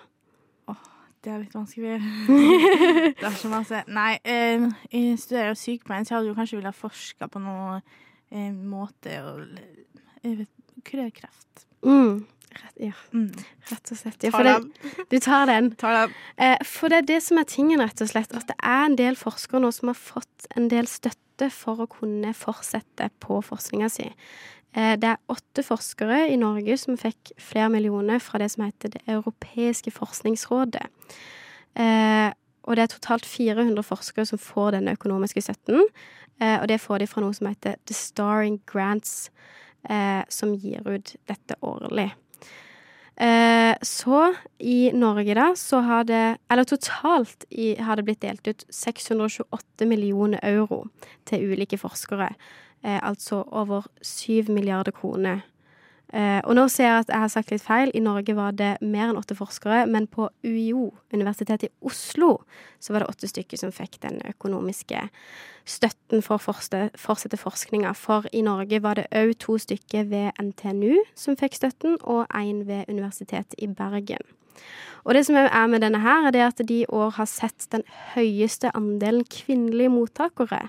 Åh, 0.68 0.82
det 1.24 1.32
er 1.32 1.40
litt 1.46 1.56
vanskelig. 1.56 1.96
det 3.22 3.30
er 3.30 3.38
så 3.40 3.52
masse 3.54 3.86
Nei, 3.88 4.18
eh, 4.28 4.68
jeg 4.92 5.22
studerer 5.24 5.54
jo 5.54 5.62
sykepleien, 5.62 6.04
så 6.04 6.18
jeg 6.18 6.18
hadde 6.18 6.34
jo 6.34 6.40
kanskje 6.42 6.60
villet 6.60 6.82
forska 6.82 7.32
på 7.32 7.40
noe 7.46 7.80
måte 8.52 9.16
å 9.24 9.32
kreft. 10.86 11.64
Mm. 11.88 12.28
Ja, 12.80 12.92
Mm. 13.12 13.32
rett 13.70 13.92
og 13.92 13.98
slett. 13.98 14.24
Ja, 14.24 14.30
det, 14.44 14.54
du 15.10 15.20
tar 15.20 15.46
den. 15.46 15.74
Eh, 16.38 16.58
for 16.66 16.90
det 16.90 16.98
er 16.98 17.08
det 17.08 17.24
som 17.24 17.38
er 17.38 17.44
tingen, 17.44 17.80
rett 17.82 18.02
og 18.02 18.10
slett. 18.10 18.34
At 18.36 18.48
det 18.48 18.56
er 18.64 18.86
en 18.86 18.96
del 18.96 19.16
forskere 19.20 19.60
nå 19.62 19.72
som 19.76 19.92
har 19.92 19.96
fått 20.00 20.48
en 20.56 20.70
del 20.72 20.88
støtte 20.88 21.50
for 21.52 21.84
å 21.84 21.88
kunne 21.88 22.34
fortsette 22.36 23.10
på 23.20 23.42
forskninga 23.44 23.90
si. 23.92 24.08
Eh, 24.74 24.96
det 25.00 25.10
er 25.12 25.18
åtte 25.30 25.64
forskere 25.66 26.28
i 26.32 26.38
Norge 26.38 26.78
som 26.78 26.98
fikk 26.98 27.34
flere 27.40 27.70
millioner 27.74 28.20
fra 28.20 28.40
det 28.40 28.52
som 28.52 28.64
heter 28.66 28.90
Det 28.96 29.02
europeiske 29.08 29.92
forskningsrådet. 29.92 30.88
Eh, 31.76 32.32
og 32.64 32.76
det 32.76 32.84
er 32.84 32.92
totalt 32.96 33.26
400 33.26 33.84
forskere 33.84 34.26
som 34.28 34.38
får 34.38 34.72
denne 34.78 34.94
økonomiske 34.98 35.42
støtten. 35.42 35.86
Og 36.40 36.68
det 36.72 36.78
får 36.80 37.00
de 37.02 37.08
fra 37.08 37.20
noe 37.20 37.34
som 37.36 37.48
heter 37.50 37.76
The 37.86 37.94
Starring 37.94 38.62
Grants, 38.66 39.30
eh, 39.90 40.22
som 40.30 40.54
gir 40.56 40.86
ut 40.88 41.16
dette 41.28 41.56
årlig. 41.62 42.14
Eh, 43.20 43.76
så 43.82 44.34
i 44.60 44.92
Norge, 44.96 45.34
da, 45.36 45.52
så 45.56 45.82
har 45.84 46.04
det 46.08 46.38
Eller 46.50 46.64
totalt 46.64 47.44
i, 47.50 47.76
har 47.76 47.96
det 47.96 48.06
blitt 48.08 48.22
delt 48.22 48.48
ut 48.48 48.64
628 48.70 49.86
millioner 49.86 50.40
euro 50.44 50.86
til 51.28 51.52
ulike 51.52 51.78
forskere. 51.78 52.30
Eh, 52.84 53.00
altså 53.04 53.44
over 53.52 53.90
7 54.02 54.48
milliarder 54.48 54.96
kroner. 54.96 55.42
Eh, 56.10 56.40
og 56.42 56.56
nå 56.58 56.64
ser 56.74 56.88
jeg 56.88 57.04
at 57.04 57.12
jeg 57.14 57.22
har 57.22 57.30
sagt 57.30 57.52
litt 57.54 57.64
feil. 57.64 57.92
I 57.94 58.02
Norge 58.02 58.34
var 58.38 58.56
det 58.58 58.72
mer 58.82 59.12
enn 59.12 59.20
åtte 59.20 59.38
forskere, 59.38 59.84
men 59.90 60.08
på 60.10 60.30
UiO, 60.46 60.90
Universitetet 61.14 61.70
i 61.70 61.86
Oslo, 61.86 62.40
så 62.82 62.96
var 62.96 63.04
det 63.04 63.12
åtte 63.12 63.30
stykker 63.30 63.62
som 63.62 63.74
fikk 63.76 64.00
den 64.06 64.18
økonomiske 64.32 65.04
støtten 65.70 66.24
for 66.26 66.40
å 66.40 66.56
fortsette 66.98 67.40
forskninga. 67.40 67.94
For 67.98 68.26
i 68.34 68.42
Norge 68.46 68.82
var 68.82 68.98
det 68.98 69.10
òg 69.14 69.36
to 69.44 69.60
stykker 69.62 70.10
ved 70.10 70.42
NTNU 70.42 70.98
som 71.14 71.38
fikk 71.38 71.60
støtten, 71.60 72.00
og 72.02 72.26
én 72.34 72.66
ved 72.66 72.90
Universitetet 72.90 73.58
i 73.62 73.70
Bergen. 73.70 74.26
Og 75.06 75.16
det 75.16 75.26
som 75.28 75.38
er 75.40 75.68
med 75.72 75.86
denne 75.86 76.02
her, 76.04 76.28
er 76.34 76.48
at 76.50 76.62
de 76.68 76.82
i 76.82 76.90
år 76.90 77.14
har 77.22 77.30
sett 77.30 77.70
den 77.72 77.86
høyeste 78.16 78.74
andelen 78.76 79.24
kvinnelige 79.30 79.94
mottakere 79.94 80.66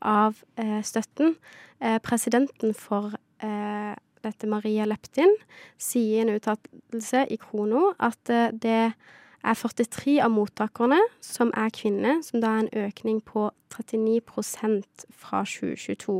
av 0.00 0.40
eh, 0.56 0.80
støtten. 0.82 1.36
Eh, 1.80 2.00
presidenten 2.02 2.74
for 2.74 3.14
eh, 3.44 3.94
dette, 4.24 4.48
Maria 4.50 4.86
Leptin, 4.88 5.32
sier 5.80 6.20
i 6.20 6.24
en 6.24 6.34
uttalelse 6.34 7.24
i 7.30 7.38
Krono 7.40 7.92
at 7.98 8.32
eh, 8.32 8.50
det 8.52 8.92
er 9.40 9.56
43 9.56 10.18
av 10.20 10.32
mottakerne 10.34 10.98
som 11.24 11.52
er 11.56 11.72
kvinner, 11.72 12.20
som 12.24 12.42
da 12.42 12.52
er 12.52 12.64
en 12.64 12.86
økning 12.86 13.20
på 13.24 13.48
39% 13.72 15.06
fra 15.16 15.44
2022. 15.48 16.18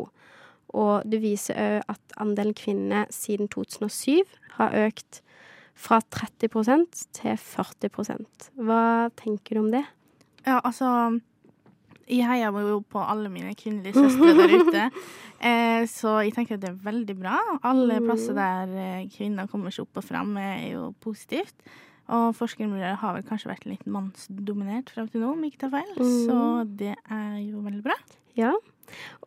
Og 0.81 1.11
det 1.11 1.21
viser 1.23 1.59
òg 1.59 1.91
at 1.91 2.15
andelen 2.23 2.55
kvinner 2.57 3.11
siden 3.13 3.51
2007 3.51 4.23
har 4.57 4.77
økt 4.87 5.21
fra 5.81 6.01
30% 6.13 7.07
til 7.17 7.37
40% 7.41 8.51
Hva 8.61 9.09
tenker 9.17 9.57
du 9.57 9.63
om 9.65 9.71
det? 9.73 9.85
Ja, 10.45 10.61
altså 10.61 11.21
Jeg 12.11 12.27
heier 12.27 12.51
jo 12.67 12.81
på 12.91 12.99
alle 13.03 13.31
mine 13.31 13.55
kvinnelige 13.55 13.95
søstre 13.95 14.35
der 14.41 14.57
ute. 14.61 14.87
Eh, 15.41 15.87
så 15.89 16.19
jeg 16.21 16.35
tenker 16.37 16.59
at 16.59 16.61
det 16.61 16.69
er 16.69 16.81
veldig 16.85 17.15
bra. 17.17 17.39
Alle 17.65 17.95
Mm. 17.97 18.05
plasser 18.11 18.35
der 18.37 18.75
eh, 18.77 19.07
kvinner 19.09 19.47
kommer 19.49 19.73
seg 19.73 19.87
opp 19.87 19.97
og 19.97 20.05
fram, 20.05 20.35
er 20.37 20.67
jo 20.75 20.91
positivt. 21.01 21.55
Og 22.13 22.35
forskermiljøet 22.37 22.99
har 23.01 23.15
vel 23.17 23.23
kanskje 23.25 23.49
vært 23.49 23.65
litt 23.65 23.87
mannsdominert 23.89 24.91
frem 24.93 25.09
til 25.09 25.23
nå, 25.23 25.31
om 25.33 25.41
jeg 25.47 25.55
ikke 25.55 25.63
tar 25.65 25.73
feil. 25.79 25.95
Mm. 25.97 26.11
Så 26.27 26.37
det 26.77 26.93
er 27.09 27.39
jo 27.41 27.63
veldig 27.65 27.81
bra. 27.87 27.97
Ja. 28.37 28.53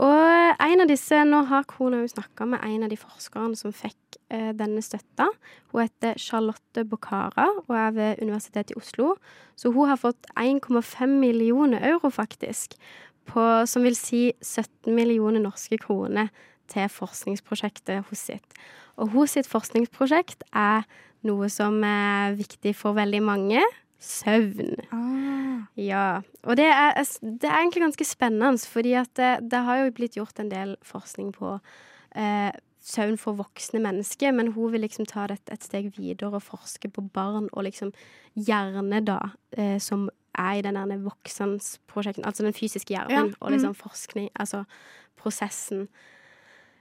Og 0.01 0.63
en 0.63 0.83
av 0.83 0.89
disse 0.89 1.19
Nå 1.27 1.43
har 1.49 1.67
Kona 1.69 2.01
jo 2.03 2.11
snakka 2.11 2.47
med 2.49 2.63
en 2.65 2.85
av 2.85 2.91
de 2.91 2.97
forskerne 2.99 3.57
som 3.59 3.73
fikk 3.75 4.17
eh, 4.33 4.51
denne 4.57 4.83
støtta. 4.85 5.29
Hun 5.71 5.83
heter 5.83 6.19
Charlotte 6.21 6.85
Bokhara 6.89 7.49
og 7.65 7.73
er 7.77 7.95
ved 7.95 8.23
Universitetet 8.23 8.75
i 8.75 8.79
Oslo. 8.79 9.15
Så 9.55 9.71
hun 9.73 9.89
har 9.91 10.01
fått 10.01 10.29
1,5 10.39 11.05
millioner 11.07 11.83
euro, 11.93 12.11
faktisk. 12.13 12.77
På, 13.29 13.63
som 13.69 13.85
vil 13.85 13.95
si 13.95 14.33
17 14.41 14.91
millioner 14.91 15.39
norske 15.43 15.77
kroner 15.79 16.33
til 16.71 16.89
forskningsprosjektet 16.91 18.09
hos 18.09 18.27
sitt. 18.29 18.59
Og 18.99 19.13
hos 19.15 19.37
sitt 19.37 19.49
forskningsprosjekt 19.49 20.43
er 20.51 20.83
noe 21.23 21.47
som 21.51 21.79
er 21.87 22.35
viktig 22.37 22.75
for 22.75 22.97
veldig 22.97 23.21
mange 23.23 23.63
søvn. 24.03 24.75
Ja. 25.79 26.21
Og 26.43 26.57
det 26.59 26.67
er, 26.67 26.99
det 27.21 27.49
er 27.49 27.57
egentlig 27.61 27.85
ganske 27.85 28.07
spennende, 28.07 28.67
fordi 28.69 28.93
det, 29.17 29.31
det 29.51 29.63
har 29.65 29.81
jo 29.81 29.95
blitt 29.95 30.17
gjort 30.19 30.39
en 30.39 30.51
del 30.51 30.75
forskning 30.85 31.31
på 31.35 31.55
eh, 32.15 32.51
søvn 32.83 33.17
for 33.17 33.39
voksne 33.39 33.79
mennesker, 33.83 34.33
men 34.35 34.51
hun 34.55 34.73
vil 34.73 34.83
liksom 34.83 35.07
ta 35.09 35.27
det 35.31 35.39
et 35.51 35.63
steg 35.63 35.93
videre 35.95 36.35
og 36.35 36.43
forske 36.43 36.91
på 36.91 37.05
barn 37.15 37.47
og 37.51 37.63
liksom 37.67 37.93
hjerne, 38.35 38.99
da, 39.07 39.19
eh, 39.57 39.79
som 39.79 40.09
er 40.33 40.59
i 40.59 40.65
den 40.65 40.75
der 40.75 40.97
voksensprosjekten, 41.05 42.25
altså 42.25 42.43
den 42.43 42.53
fysiske 42.57 42.93
hjernen, 42.95 43.31
Ja, 43.31 43.39
og 43.39 43.51
liksom 43.51 43.75
mm. 43.75 43.79
forskning, 43.79 44.29
altså 44.35 44.63
prosessen. 45.15 45.87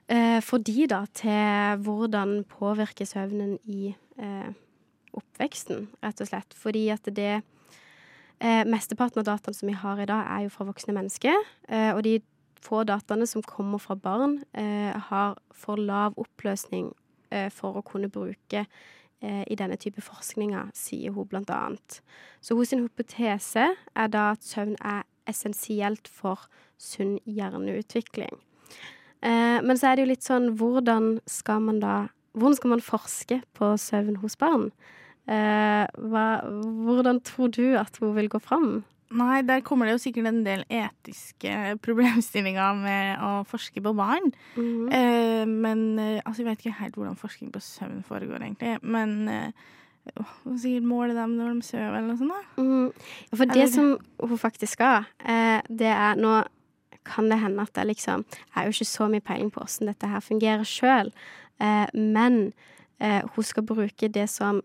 Eh, 0.09 0.41
for 0.43 0.59
de, 0.59 0.87
da, 0.91 1.05
til 1.15 1.85
hvordan 1.85 2.43
påvirker 2.49 3.07
søvnen 3.07 3.59
i 3.65 3.95
eh, 4.19 4.51
oppveksten, 5.17 5.89
rett 6.05 6.23
og 6.23 6.31
slett. 6.31 6.57
Fordi 6.59 6.87
at 6.95 7.09
det 7.15 7.33
eh, 7.35 8.63
Mesteparten 8.69 9.23
av 9.23 9.29
dataene 9.29 9.59
som 9.59 9.71
vi 9.71 9.77
har 9.79 10.03
i 10.03 10.09
dag, 10.09 10.27
er 10.27 10.47
jo 10.47 10.55
fra 10.55 10.67
voksne 10.69 10.97
mennesker. 10.97 11.39
Eh, 11.69 11.91
og 11.95 12.03
de 12.07 12.19
få 12.63 12.83
dataene 12.87 13.27
som 13.27 13.43
kommer 13.43 13.83
fra 13.83 13.97
barn, 13.99 14.43
eh, 14.55 14.95
har 15.11 15.39
for 15.51 15.77
lav 15.77 16.19
oppløsning 16.21 16.93
eh, 17.31 17.51
for 17.51 17.79
å 17.79 17.85
kunne 17.87 18.11
bruke 18.13 18.67
eh, 19.23 19.45
i 19.47 19.59
denne 19.59 19.79
type 19.81 20.03
forskninger, 20.05 20.71
sier 20.75 21.15
hun 21.17 21.29
blant 21.29 21.51
annet. 21.51 22.01
Så 22.41 22.57
sin 22.65 22.87
hypotese 22.87 23.73
er 23.75 24.13
da 24.13 24.31
at 24.37 24.47
søvn 24.47 24.77
er 24.81 25.05
essensielt 25.31 26.09
for 26.11 26.49
sunn 26.79 27.19
hjerneutvikling. 27.27 28.41
Eh, 29.23 29.59
men 29.63 29.79
så 29.79 29.91
er 29.91 29.97
det 29.97 30.07
jo 30.07 30.13
litt 30.13 30.27
sånn 30.27 30.53
hvordan 30.59 31.17
skal 31.31 31.63
man 31.69 31.81
da 31.83 31.95
Hvordan 32.33 32.57
skal 32.57 32.71
man 32.73 32.81
forske 32.81 33.37
på 33.53 33.67
søvn 33.77 34.15
hos 34.23 34.39
barn? 34.41 34.71
Eh, 35.31 35.85
hva, 36.11 36.25
hvordan 36.87 37.21
tror 37.23 37.53
du 37.55 37.77
at 37.79 37.97
hun 38.03 38.15
vil 38.17 38.29
gå 38.33 38.41
fram? 38.43 38.83
Nei, 39.13 39.43
der 39.45 39.61
kommer 39.61 39.85
det 39.87 39.93
jo 39.99 40.01
sikkert 40.07 40.27
en 40.31 40.41
del 40.47 40.63
etiske 40.73 41.77
problemstillinger 41.85 42.79
med 42.81 43.21
å 43.21 43.33
forske 43.49 43.83
på 43.85 43.93
barn. 43.97 44.33
Mhm. 44.57 44.89
eh, 44.93 45.45
men 45.47 45.85
eh, 45.99 46.23
altså, 46.25 46.43
jeg 46.43 46.49
vet 46.49 46.65
ikke 46.65 46.79
helt 46.81 46.97
hvordan 46.97 47.21
forskning 47.21 47.53
på 47.53 47.61
søvn 47.61 48.03
foregår, 48.09 48.41
egentlig. 48.41 48.79
Men 48.83 49.29
eh, 49.29 49.53
hun 50.45 50.57
sikkert 50.59 50.89
måler 50.89 51.15
dem 51.15 51.37
når 51.39 51.53
de 51.55 51.63
sover, 51.69 51.93
eller 51.93 52.09
noe 52.09 52.19
sånt. 52.19 52.33
da. 52.33 52.63
Mm, 52.63 53.37
for 53.37 53.45
det 53.45 53.57
Eller- 53.57 53.73
som 53.77 54.29
hun 54.29 54.39
faktisk 54.39 54.73
skal, 54.73 55.05
eh, 55.25 55.61
det 55.69 55.93
er 55.93 56.17
Nå 56.17 56.43
kan 57.05 57.29
det 57.29 57.39
hende 57.39 57.63
at 57.63 57.75
jeg 57.75 57.87
liksom 57.87 58.25
Jeg 58.31 58.53
har 58.55 58.65
jo 58.65 58.71
ikke 58.71 58.87
så 58.87 59.09
mye 59.11 59.21
peiling 59.21 59.51
på 59.51 59.61
åssen 59.63 59.87
dette 59.87 60.07
her 60.09 60.21
fungerer 60.21 60.65
sjøl, 60.65 61.13
eh, 61.61 61.87
men 61.95 62.53
eh, 63.01 63.23
hun 63.35 63.45
skal 63.45 63.63
bruke 63.63 64.09
det 64.11 64.29
som 64.31 64.63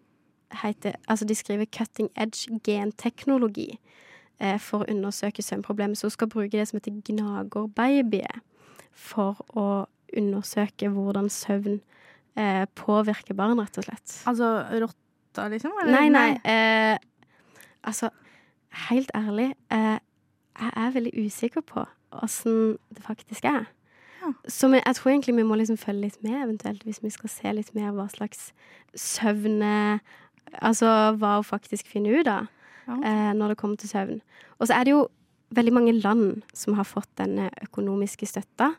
heter 0.51 0.95
Altså, 1.07 1.25
de 1.25 1.35
skriver 1.35 1.65
'cutting 1.65 2.09
edge 2.15 2.47
genteknologi' 2.63 3.77
eh, 4.39 4.59
for 4.59 4.83
å 4.83 4.89
undersøke 4.89 5.41
søvnproblemer. 5.41 5.95
Så 5.95 6.07
hun 6.07 6.11
skal 6.11 6.29
bruke 6.29 6.57
det 6.57 6.67
som 6.67 6.77
heter 6.77 7.01
gnagerbabyer 7.01 8.41
for 8.91 9.45
å 9.49 9.85
undersøke 10.17 10.89
hvordan 10.89 11.29
søvn 11.29 11.81
eh, 12.37 12.65
påvirker 12.75 13.33
barn, 13.33 13.59
rett 13.59 13.77
og 13.77 13.83
slett. 13.83 14.21
Altså 14.25 14.65
rotta, 14.71 15.47
liksom? 15.47 15.71
Nei, 15.85 16.09
nei. 16.09 16.29
Eh, 16.45 16.97
altså, 17.83 18.09
helt 18.89 19.11
ærlig, 19.15 19.53
eh, 19.71 19.97
jeg 20.59 20.71
er 20.75 20.91
veldig 20.91 21.25
usikker 21.25 21.61
på 21.61 21.85
åssen 22.11 22.77
det 22.89 23.03
faktisk 23.03 23.45
er. 23.45 23.67
Så 24.47 24.67
jeg 24.73 24.95
tror 24.95 25.11
egentlig 25.11 25.35
vi 25.35 25.43
må 25.43 25.55
liksom 25.55 25.77
følge 25.77 26.01
litt 26.01 26.23
med, 26.23 26.43
eventuelt, 26.43 26.83
hvis 26.83 27.03
vi 27.03 27.09
skal 27.09 27.29
se 27.29 27.53
litt 27.53 27.75
mer 27.75 27.93
hva 27.95 28.07
slags 28.11 28.51
søvne 28.95 29.99
Altså 30.59 30.89
hva 31.19 31.37
hun 31.37 31.47
faktisk 31.47 31.89
finner 31.91 32.21
ut 32.21 32.29
av 32.31 32.47
eh, 32.97 33.31
når 33.37 33.53
det 33.53 33.59
kommer 33.59 33.79
til 33.79 33.91
søvn. 33.91 34.21
Og 34.59 34.69
så 34.69 34.77
er 34.77 34.87
det 34.87 34.95
jo 34.95 35.07
veldig 35.55 35.73
mange 35.73 35.95
land 35.95 36.43
som 36.55 36.75
har 36.77 36.87
fått 36.87 37.09
denne 37.19 37.49
økonomiske 37.63 38.27
støtta. 38.29 38.73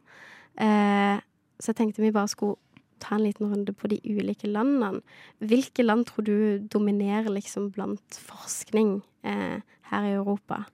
Eh, 0.61 1.21
så 1.59 1.73
jeg 1.73 1.81
tenkte 1.81 2.05
vi 2.05 2.15
bare 2.15 2.31
skulle 2.31 2.59
ta 3.03 3.15
en 3.15 3.25
liten 3.25 3.51
runde 3.51 3.73
på 3.73 3.91
de 3.91 4.01
ulike 4.05 4.51
landene. 4.51 5.03
Hvilke 5.39 5.85
land 5.85 6.09
tror 6.09 6.27
du 6.27 6.67
dominerer 6.73 7.31
liksom 7.31 7.71
blant 7.75 8.19
forskning 8.19 8.99
eh, 9.23 9.61
her 9.91 10.09
i 10.09 10.17
Europa? 10.19 10.65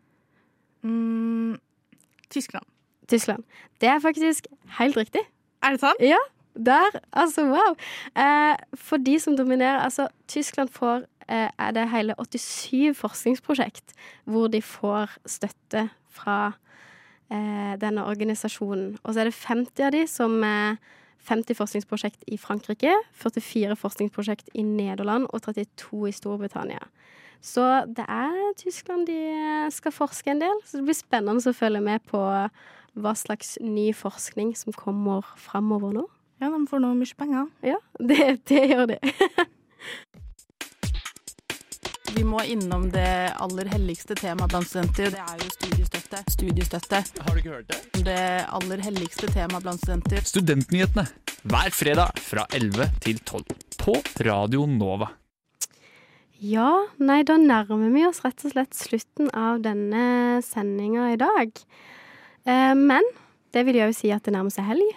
Mm, 0.84 1.58
Tyskland. 2.30 2.66
Tyskland. 3.08 3.44
Det 3.80 3.88
er 3.88 4.00
faktisk 4.00 4.48
helt 4.78 4.96
riktig. 4.96 5.20
Er 5.62 5.76
det 5.76 5.80
sant? 5.80 6.00
Ja. 6.00 6.20
Der. 6.54 7.00
Altså, 7.12 7.44
wow. 7.50 7.74
Eh, 8.16 8.56
for 8.74 8.96
de 8.96 9.18
som 9.20 9.36
dominerer 9.36 9.82
Altså, 9.82 10.08
Tyskland 10.28 10.68
får 10.70 11.02
eh, 11.28 11.50
Er 11.58 11.70
det 11.70 11.90
hele 11.90 12.14
87 12.14 12.94
forskningsprosjekt 12.94 13.94
hvor 14.24 14.46
de 14.48 14.62
får 14.62 15.10
støtte 15.26 15.88
fra 16.08 16.52
eh, 17.30 17.74
denne 17.80 18.04
organisasjonen. 18.04 18.98
Og 19.02 19.14
så 19.14 19.20
er 19.20 19.24
det 19.24 19.34
50 19.34 19.82
av 19.82 19.92
de 19.92 20.06
som 20.06 20.42
er 20.44 20.76
50 21.24 21.56
forskningsprosjekt 21.56 22.24
i 22.28 22.36
Frankrike, 22.36 22.92
44 23.16 23.76
forskningsprosjekt 23.80 24.50
i 24.54 24.62
Nederland 24.62 25.26
og 25.32 25.42
32 25.42 26.08
i 26.08 26.12
Storbritannia. 26.12 26.82
Så 27.44 27.84
det 27.96 28.04
er 28.08 28.52
Tyskland 28.56 29.06
de 29.08 29.68
skal 29.72 29.92
forske 29.92 30.30
en 30.30 30.40
del, 30.40 30.60
så 30.64 30.78
det 30.78 30.86
blir 30.86 30.96
spennende 30.96 31.44
å 31.50 31.56
følge 31.56 31.80
med 31.84 32.04
på 32.08 32.20
hva 32.94 33.14
slags 33.18 33.56
ny 33.60 33.90
forskning 33.96 34.54
som 34.56 34.76
kommer 34.76 35.26
framover 35.40 35.92
nå. 35.96 36.04
Ja, 36.42 36.50
de 36.50 36.66
får 36.66 36.82
nå 36.82 36.94
mye 36.98 37.18
penger. 37.18 37.50
Ja, 37.64 37.78
det, 37.98 38.38
det 38.50 38.64
gjør 38.72 38.86
de. 38.94 38.98
Vi 42.14 42.22
må 42.22 42.44
innom 42.46 42.86
det 42.94 43.32
aller 43.42 43.66
helligste 43.72 44.14
temaet 44.14 44.52
blant 44.52 44.68
studenter, 44.70 45.08
og 45.08 45.16
det 45.16 45.22
er 45.24 45.40
jo 45.42 45.48
studiestøtte. 45.56 46.20
Studiestøtte. 46.30 47.00
Har 47.26 47.34
du 47.34 47.40
ikke 47.40 47.54
hørt 47.56 47.72
det? 47.72 48.04
Det 48.06 48.20
aller 48.54 48.82
helligste 48.86 49.30
temaet 49.34 49.66
blant 49.66 49.82
studenter. 49.82 50.22
Studentnyhetene 50.30 51.08
hver 51.50 51.74
fredag 51.74 52.22
fra 52.22 52.46
11 52.54 52.86
til 53.04 53.18
12 53.18 53.42
på 53.82 53.96
Radio 54.28 54.62
Nova. 54.70 55.10
Ja, 56.44 56.70
nei, 57.02 57.22
da 57.26 57.34
nærmer 57.40 57.90
vi 57.90 58.06
oss 58.06 58.22
rett 58.22 58.46
og 58.46 58.54
slett 58.54 58.78
slutten 58.78 59.30
av 59.34 59.62
denne 59.64 60.38
sendinga 60.44 61.10
i 61.14 61.18
dag. 61.18 61.50
Eh, 62.46 62.74
men 62.78 63.06
det 63.56 63.66
vil 63.66 63.80
jo 63.80 63.90
si 63.96 64.14
at 64.14 64.22
det 64.26 64.36
nærmer 64.36 64.54
seg 64.54 64.70
helg. 64.70 64.94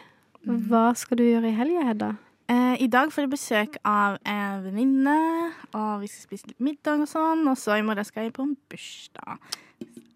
Hva 0.48 0.94
skal 0.96 1.20
du 1.20 1.26
gjøre 1.26 1.50
i 1.50 1.56
helga, 1.58 1.84
Hedda? 1.90 2.10
Eh, 2.48 2.76
I 2.80 2.88
dag 2.88 3.12
får 3.12 3.26
jeg 3.26 3.32
besøk 3.34 3.74
av 3.84 4.16
en 4.24 4.62
venninne, 4.64 5.16
og 5.76 6.04
vi 6.04 6.08
skal 6.08 6.30
spise 6.30 6.52
litt 6.54 6.64
middag 6.64 7.04
og 7.04 7.10
sånn. 7.12 7.44
Og 7.52 7.58
så 7.60 7.76
i 7.76 7.84
morgen 7.84 8.08
skal 8.08 8.28
jeg 8.28 8.36
på 8.38 8.46
en 8.46 8.54
bursdag. 8.72 9.58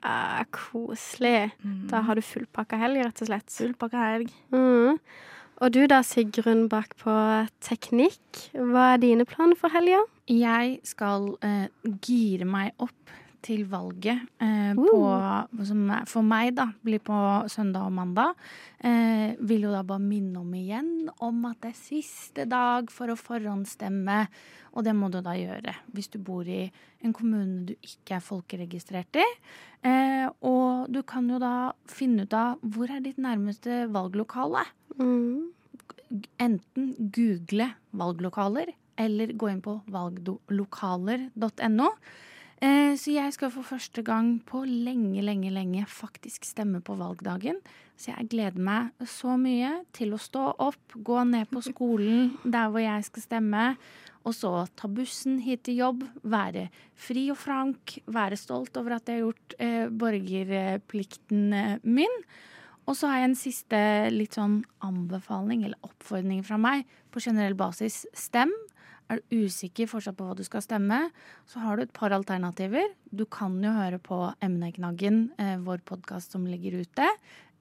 Ah, 0.02 0.46
koselig. 0.56 1.52
Da 1.92 2.00
har 2.08 2.16
du 2.18 2.24
fullpakka 2.26 2.80
helg, 2.80 3.04
rett 3.04 3.22
og 3.22 3.28
slett. 3.28 3.52
Fullpakka 3.54 4.06
helg. 4.08 4.32
Mm. 4.56 5.02
Og 5.62 5.76
du 5.76 5.84
da, 5.92 6.00
Sigrun 6.02 6.64
bak 6.72 6.96
på 6.98 7.14
teknikk. 7.62 8.48
Hva 8.56 8.94
er 8.96 9.04
dine 9.04 9.28
planer 9.30 9.60
for 9.60 9.70
helga? 9.76 10.00
Jeg 10.32 10.80
skal 10.88 11.34
eh, 11.46 11.68
gire 12.08 12.48
meg 12.48 12.72
opp 12.82 13.12
til 13.42 13.64
valget 13.70 14.20
eh, 14.42 14.74
på, 14.78 14.98
som 15.66 15.90
er- 15.90 16.06
for 16.10 16.22
meg 16.26 16.56
da, 16.56 16.68
blir 16.86 17.00
på 17.04 17.14
søndag 17.50 17.86
og 17.88 17.94
mandag. 17.98 18.36
Eh, 18.84 19.36
vil 19.40 19.62
jo 19.68 19.72
da 19.74 19.82
bare 19.84 20.00
minne 20.04 20.38
om 20.42 20.54
igjen 20.54 21.10
om 21.20 21.46
at 21.50 21.60
det 21.62 21.72
er 21.74 21.80
siste 21.80 22.46
dag 22.50 22.92
for 22.94 23.08
å 23.14 23.18
forhåndsstemme. 23.20 24.28
Og 24.72 24.86
det 24.86 24.94
må 24.96 25.10
du 25.12 25.20
da 25.22 25.34
gjøre 25.36 25.74
hvis 25.92 26.08
du 26.14 26.20
bor 26.24 26.48
i 26.48 26.72
en 27.04 27.12
kommune 27.14 27.66
du 27.68 27.74
ikke 27.82 28.16
er 28.20 28.24
folkeregistrert 28.24 29.16
i. 29.20 29.26
Eh, 29.84 30.28
og 30.48 30.88
du 30.94 31.02
kan 31.04 31.28
jo 31.30 31.40
da 31.42 31.72
finne 31.90 32.24
ut 32.24 32.34
av 32.38 32.60
hvor 32.64 32.90
er 32.94 33.02
ditt 33.04 33.18
nærmeste 33.20 33.88
valglokale. 33.92 34.64
Enten 36.40 36.96
google 37.16 37.70
valglokaler 37.96 38.74
eller 39.02 39.32
gå 39.40 39.48
inn 39.50 39.62
på 39.64 39.78
valglokaler.no. 39.92 41.90
Eh, 42.62 42.94
Så 42.94 43.16
jeg 43.16 43.34
skal 43.34 43.50
for 43.50 43.66
første 43.66 44.04
gang 44.06 44.36
på 44.46 44.62
lenge, 44.68 45.22
lenge, 45.26 45.50
lenge 45.50 45.86
faktisk 45.90 46.46
stemme 46.46 46.82
på 46.86 46.94
valgdagen. 47.00 47.58
Så 47.98 48.12
jeg 48.12 48.30
gleder 48.30 48.62
meg 48.62 48.92
så 49.08 49.38
mye 49.40 49.80
til 49.94 50.14
å 50.14 50.20
stå 50.22 50.44
opp, 50.60 50.94
gå 50.94 51.24
ned 51.26 51.50
på 51.50 51.64
skolen 51.66 52.36
der 52.56 52.70
hvor 52.70 52.84
jeg 52.84 53.08
skal 53.08 53.26
stemme, 53.26 53.66
og 54.22 54.36
så 54.38 54.52
ta 54.78 54.86
bussen 54.92 55.40
hit 55.42 55.64
til 55.66 55.80
jobb, 55.82 56.04
være 56.22 56.68
fri 56.94 57.32
og 57.34 57.40
frank, 57.42 57.96
være 58.06 58.38
stolt 58.38 58.78
over 58.78 59.00
at 59.00 59.10
jeg 59.10 59.18
har 59.18 59.26
gjort 59.26 59.56
eh, 59.58 59.88
borgerplikten 59.90 61.54
eh, 61.58 61.78
min. 61.82 62.14
Og 62.86 62.98
så 62.98 63.10
har 63.10 63.22
jeg 63.22 63.30
en 63.32 63.40
siste 63.40 63.80
litt 64.14 64.38
sånn 64.38 64.60
anbefaling 64.86 65.64
eller 65.66 65.82
oppfordring 65.86 66.44
fra 66.46 66.60
meg 66.62 66.86
på 67.10 67.22
generell 67.24 67.58
basis. 67.58 68.04
Stem. 68.14 68.54
Er 69.12 69.20
du 69.20 69.42
usikker 69.44 69.90
fortsatt 69.92 70.16
på 70.16 70.24
hva 70.24 70.36
du 70.40 70.44
skal 70.48 70.64
stemme, 70.64 71.02
så 71.50 71.60
har 71.60 71.76
du 71.76 71.84
et 71.84 71.92
par 71.92 72.14
alternativer. 72.16 72.94
Du 73.12 73.26
kan 73.28 73.58
jo 73.60 73.74
høre 73.76 74.00
på 74.00 74.20
Emneknaggen, 74.40 75.34
eh, 75.36 75.58
vår 75.60 75.84
podkast 75.84 76.32
som 76.32 76.46
ligger 76.48 76.80
ute. 76.80 77.10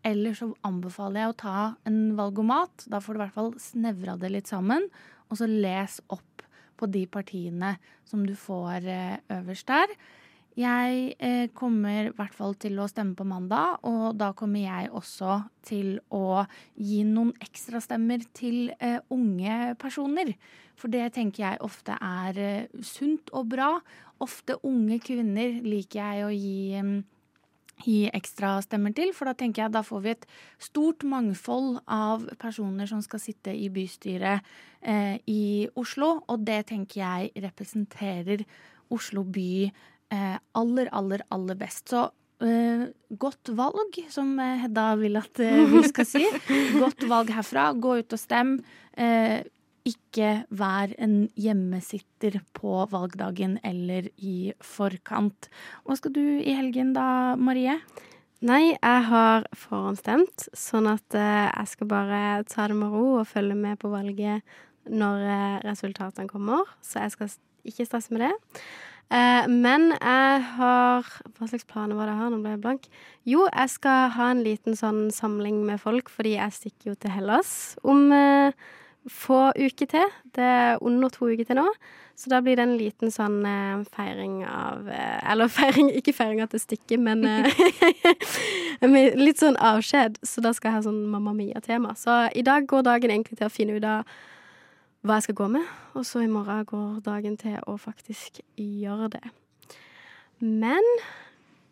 Eller 0.07 0.37
så 0.39 0.53
anbefaler 0.63 1.25
jeg 1.25 1.33
å 1.33 1.39
ta 1.43 1.57
en 1.91 2.15
valgomat. 2.15 2.87
Da 2.87 3.01
får 3.03 3.15
du 3.15 3.19
i 3.19 3.23
hvert 3.25 3.35
fall 3.35 3.51
snevra 3.59 4.15
det 4.17 4.31
litt 4.31 4.47
sammen. 4.47 4.87
Og 5.29 5.41
så 5.43 5.51
les 5.51 5.99
opp 6.09 6.47
på 6.79 6.87
de 6.87 7.03
partiene 7.11 7.75
som 8.07 8.23
du 8.25 8.37
får 8.39 8.87
eh, 8.87 9.19
øverst 9.41 9.67
der. 9.67 9.91
Jeg 10.61 11.15
eh, 11.23 11.47
kommer 11.57 12.11
i 12.11 12.15
hvert 12.17 12.35
fall 12.37 12.57
til 12.61 12.81
å 12.83 12.89
stemme 12.91 13.15
på 13.17 13.25
mandag, 13.25 13.79
og 13.89 14.19
da 14.21 14.33
kommer 14.37 14.61
jeg 14.61 14.91
også 14.93 15.39
til 15.65 15.95
å 16.13 16.43
gi 16.77 17.01
noen 17.07 17.31
ekstrastemmer 17.41 18.27
til 18.37 18.73
eh, 18.77 18.99
unge 19.15 19.77
personer. 19.81 20.35
For 20.77 20.93
det 20.93 21.13
tenker 21.17 21.47
jeg 21.47 21.63
ofte 21.65 21.97
er 21.97 22.41
eh, 22.41 22.83
sunt 22.85 23.33
og 23.37 23.49
bra. 23.55 23.71
Ofte 24.21 24.59
unge 24.67 25.01
kvinner 25.01 25.63
liker 25.65 26.03
jeg 26.03 26.27
å 26.27 26.35
gi 26.35 26.83
um, 26.83 26.99
gi 27.81 28.11
ekstra 28.13 28.59
stemmer 28.65 28.93
til, 28.97 29.15
for 29.17 29.31
da 29.31 29.33
tenker 29.39 29.65
jeg 29.65 29.75
da 29.75 29.81
får 29.87 30.03
vi 30.05 30.13
et 30.13 30.27
stort 30.61 31.05
mangfold 31.09 31.79
av 31.89 32.27
personer 32.41 32.89
som 32.91 33.01
skal 33.05 33.23
sitte 33.23 33.55
i 33.55 33.71
bystyret 33.73 34.45
eh, 34.81 35.17
i 35.31 35.69
Oslo, 35.81 36.19
og 36.29 36.45
det 36.45 36.67
tenker 36.73 37.01
jeg 37.01 37.47
representerer 37.47 38.45
Oslo 38.93 39.25
by 39.25 39.71
aller, 40.11 40.89
aller, 40.93 41.27
aller 41.31 41.61
best. 41.61 41.89
Så 41.93 42.09
Uh, 42.41 42.87
godt 43.21 43.51
valg, 43.53 43.99
som 44.09 44.31
eh, 44.41 44.63
Hedda 44.63 44.95
vil 44.97 45.19
at 45.21 45.43
uh, 45.45 45.59
vi 45.75 45.83
skal 45.91 46.07
si. 46.09 46.23
Godt 46.81 47.05
valg 47.05 47.29
herfra. 47.37 47.67
Gå 47.77 47.99
ut 48.01 48.15
og 48.17 48.21
stem. 48.23 48.55
Uh, 48.97 49.45
ikke 49.89 50.31
vær 50.49 50.93
en 51.01 51.29
hjemmesitter 51.41 52.39
på 52.57 52.79
valgdagen 52.91 53.59
eller 53.65 54.11
i 54.17 54.53
forkant. 54.65 55.49
Hva 55.85 55.97
skal 56.01 56.15
du 56.17 56.23
i 56.41 56.55
helgen 56.57 56.93
da, 56.97 57.37
Marie? 57.41 57.79
Nei, 58.45 58.73
jeg 58.73 59.05
har 59.11 59.45
forhåndsstemt, 59.53 60.47
sånn 60.57 60.89
at 60.89 61.17
eh, 61.17 61.49
jeg 61.49 61.73
skal 61.75 61.89
bare 61.91 62.21
ta 62.49 62.69
det 62.71 62.77
med 62.79 62.93
ro 62.93 63.19
og 63.21 63.29
følge 63.29 63.57
med 63.57 63.77
på 63.83 63.91
valget 63.93 64.41
når 64.89 65.27
eh, 65.29 65.57
resultatene 65.67 66.31
kommer. 66.31 66.69
Så 66.81 67.03
jeg 67.05 67.13
skal 67.17 67.35
ikke 67.69 67.89
stresse 67.89 68.17
med 68.17 68.25
det. 68.25 68.63
Eh, 69.11 69.47
men 69.51 69.89
jeg 69.97 70.43
har 70.55 71.07
Hva 71.35 71.49
slags 71.51 71.67
planer 71.67 71.99
var 71.99 72.07
det 72.07 72.15
jeg 72.15 72.23
har? 72.23 72.31
Nå 72.31 72.43
ble 72.43 72.53
jeg 72.55 72.63
blank. 72.63 72.91
Jo, 73.27 73.47
jeg 73.49 73.73
skal 73.73 74.13
ha 74.15 74.29
en 74.31 74.45
liten 74.47 74.77
sånn 74.79 75.09
samling 75.15 75.65
med 75.67 75.83
folk, 75.83 76.13
fordi 76.13 76.37
jeg 76.37 76.59
stikker 76.59 76.93
jo 76.93 76.99
til 77.01 77.15
Hellas 77.17 77.51
om 77.83 78.07
eh, 78.15 78.55
få 79.11 79.51
uker 79.57 79.91
til. 79.91 80.15
Det 80.37 80.45
er 80.45 80.79
under 80.85 81.11
to 81.11 81.31
uker 81.33 81.49
til 81.49 81.59
nå. 81.59 81.67
Så 82.21 82.29
da 82.29 82.43
blir 82.45 82.59
det 82.59 82.67
en 82.67 82.77
liten 82.77 83.13
sånn 83.13 83.39
eh, 83.49 83.85
feiring 83.97 84.43
av 84.45 84.89
eh, 84.93 85.21
Eller 85.33 85.49
feiring, 85.59 85.89
ikke 85.97 86.15
feiring 86.17 86.43
at 86.45 86.53
det 86.53 86.61
stikker, 86.63 87.01
men 87.01 87.25
eh, 87.25 89.15
litt 89.27 89.41
sånn 89.41 89.57
avskjed. 89.57 90.21
Så 90.23 90.45
da 90.45 90.53
skal 90.57 90.71
jeg 90.71 90.79
ha 90.79 90.89
sånn 90.91 91.07
Mamma 91.11 91.33
Mia-tema. 91.37 91.97
Så 91.97 92.27
i 92.37 92.45
dag 92.47 92.69
går 92.69 92.85
dagen 92.87 93.15
egentlig 93.15 93.41
til 93.41 93.49
å 93.49 93.55
finne 93.55 93.81
ut 93.81 93.89
av 93.89 94.21
hva 95.01 95.17
jeg 95.17 95.31
skal 95.31 95.39
gå 95.39 95.49
med, 95.57 95.65
og 95.97 96.05
så 96.05 96.25
i 96.25 96.31
morgen 96.31 96.67
går 96.69 97.01
dagen 97.07 97.39
til 97.41 97.57
å 97.69 97.79
faktisk 97.81 98.43
gjøre 98.61 99.09
det. 99.15 99.25
Men 100.41 100.85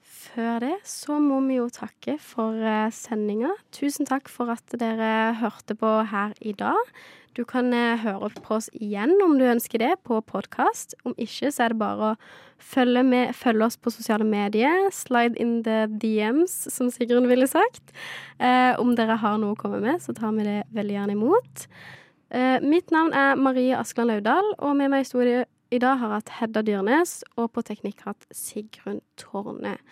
før 0.08 0.60
det 0.64 0.74
så 0.88 1.18
må 1.20 1.40
vi 1.46 1.58
jo 1.58 1.68
takke 1.72 2.18
for 2.22 2.56
eh, 2.56 2.90
sendinga. 2.94 3.54
Tusen 3.74 4.08
takk 4.08 4.28
for 4.32 4.52
at 4.52 4.76
dere 4.80 5.34
hørte 5.40 5.76
på 5.78 5.92
her 6.10 6.34
i 6.40 6.54
dag. 6.56 6.92
Du 7.36 7.44
kan 7.48 7.72
eh, 7.76 8.00
høre 8.02 8.30
på 8.42 8.56
oss 8.56 8.68
igjen 8.74 9.14
om 9.24 9.36
du 9.38 9.46
ønsker 9.48 9.82
det, 9.82 9.92
på 10.08 10.20
podkast. 10.26 10.96
Om 11.04 11.14
ikke, 11.20 11.52
så 11.54 11.66
er 11.66 11.74
det 11.74 11.80
bare 11.80 12.10
å 12.10 12.16
følge, 12.58 13.04
med, 13.06 13.36
følge 13.36 13.68
oss 13.68 13.78
på 13.80 13.92
sosiale 13.94 14.26
medier. 14.26 14.88
Slide 14.94 15.38
in 15.40 15.60
the 15.68 15.84
DMs, 16.02 16.56
som 16.74 16.90
Sigrun 16.92 17.28
ville 17.30 17.48
sagt. 17.48 17.94
Eh, 18.40 18.72
om 18.80 18.96
dere 18.98 19.20
har 19.22 19.38
noe 19.38 19.54
å 19.54 19.60
komme 19.60 19.80
med, 19.84 20.02
så 20.02 20.16
tar 20.16 20.34
vi 20.36 20.48
det 20.48 20.60
veldig 20.74 20.98
gjerne 20.98 21.16
imot. 21.18 21.68
Eh, 22.30 22.60
mitt 22.60 22.90
navn 22.90 23.12
er 23.16 23.36
Marie 23.40 23.76
Askeland 23.76 24.10
Laudal, 24.10 24.52
og 24.58 24.76
med 24.76 24.92
meg 24.92 25.06
i 25.06 25.08
studio 25.08 25.44
i 25.72 25.78
dag 25.80 25.96
har 26.00 26.12
jeg 26.12 26.20
hatt 26.20 26.32
Hedda 26.40 26.62
Dyrnes, 26.64 27.12
og 27.40 27.54
på 27.56 27.64
teknikk 27.64 28.04
hatt 28.04 28.26
Sigrun 28.32 29.00
Tårne. 29.20 29.78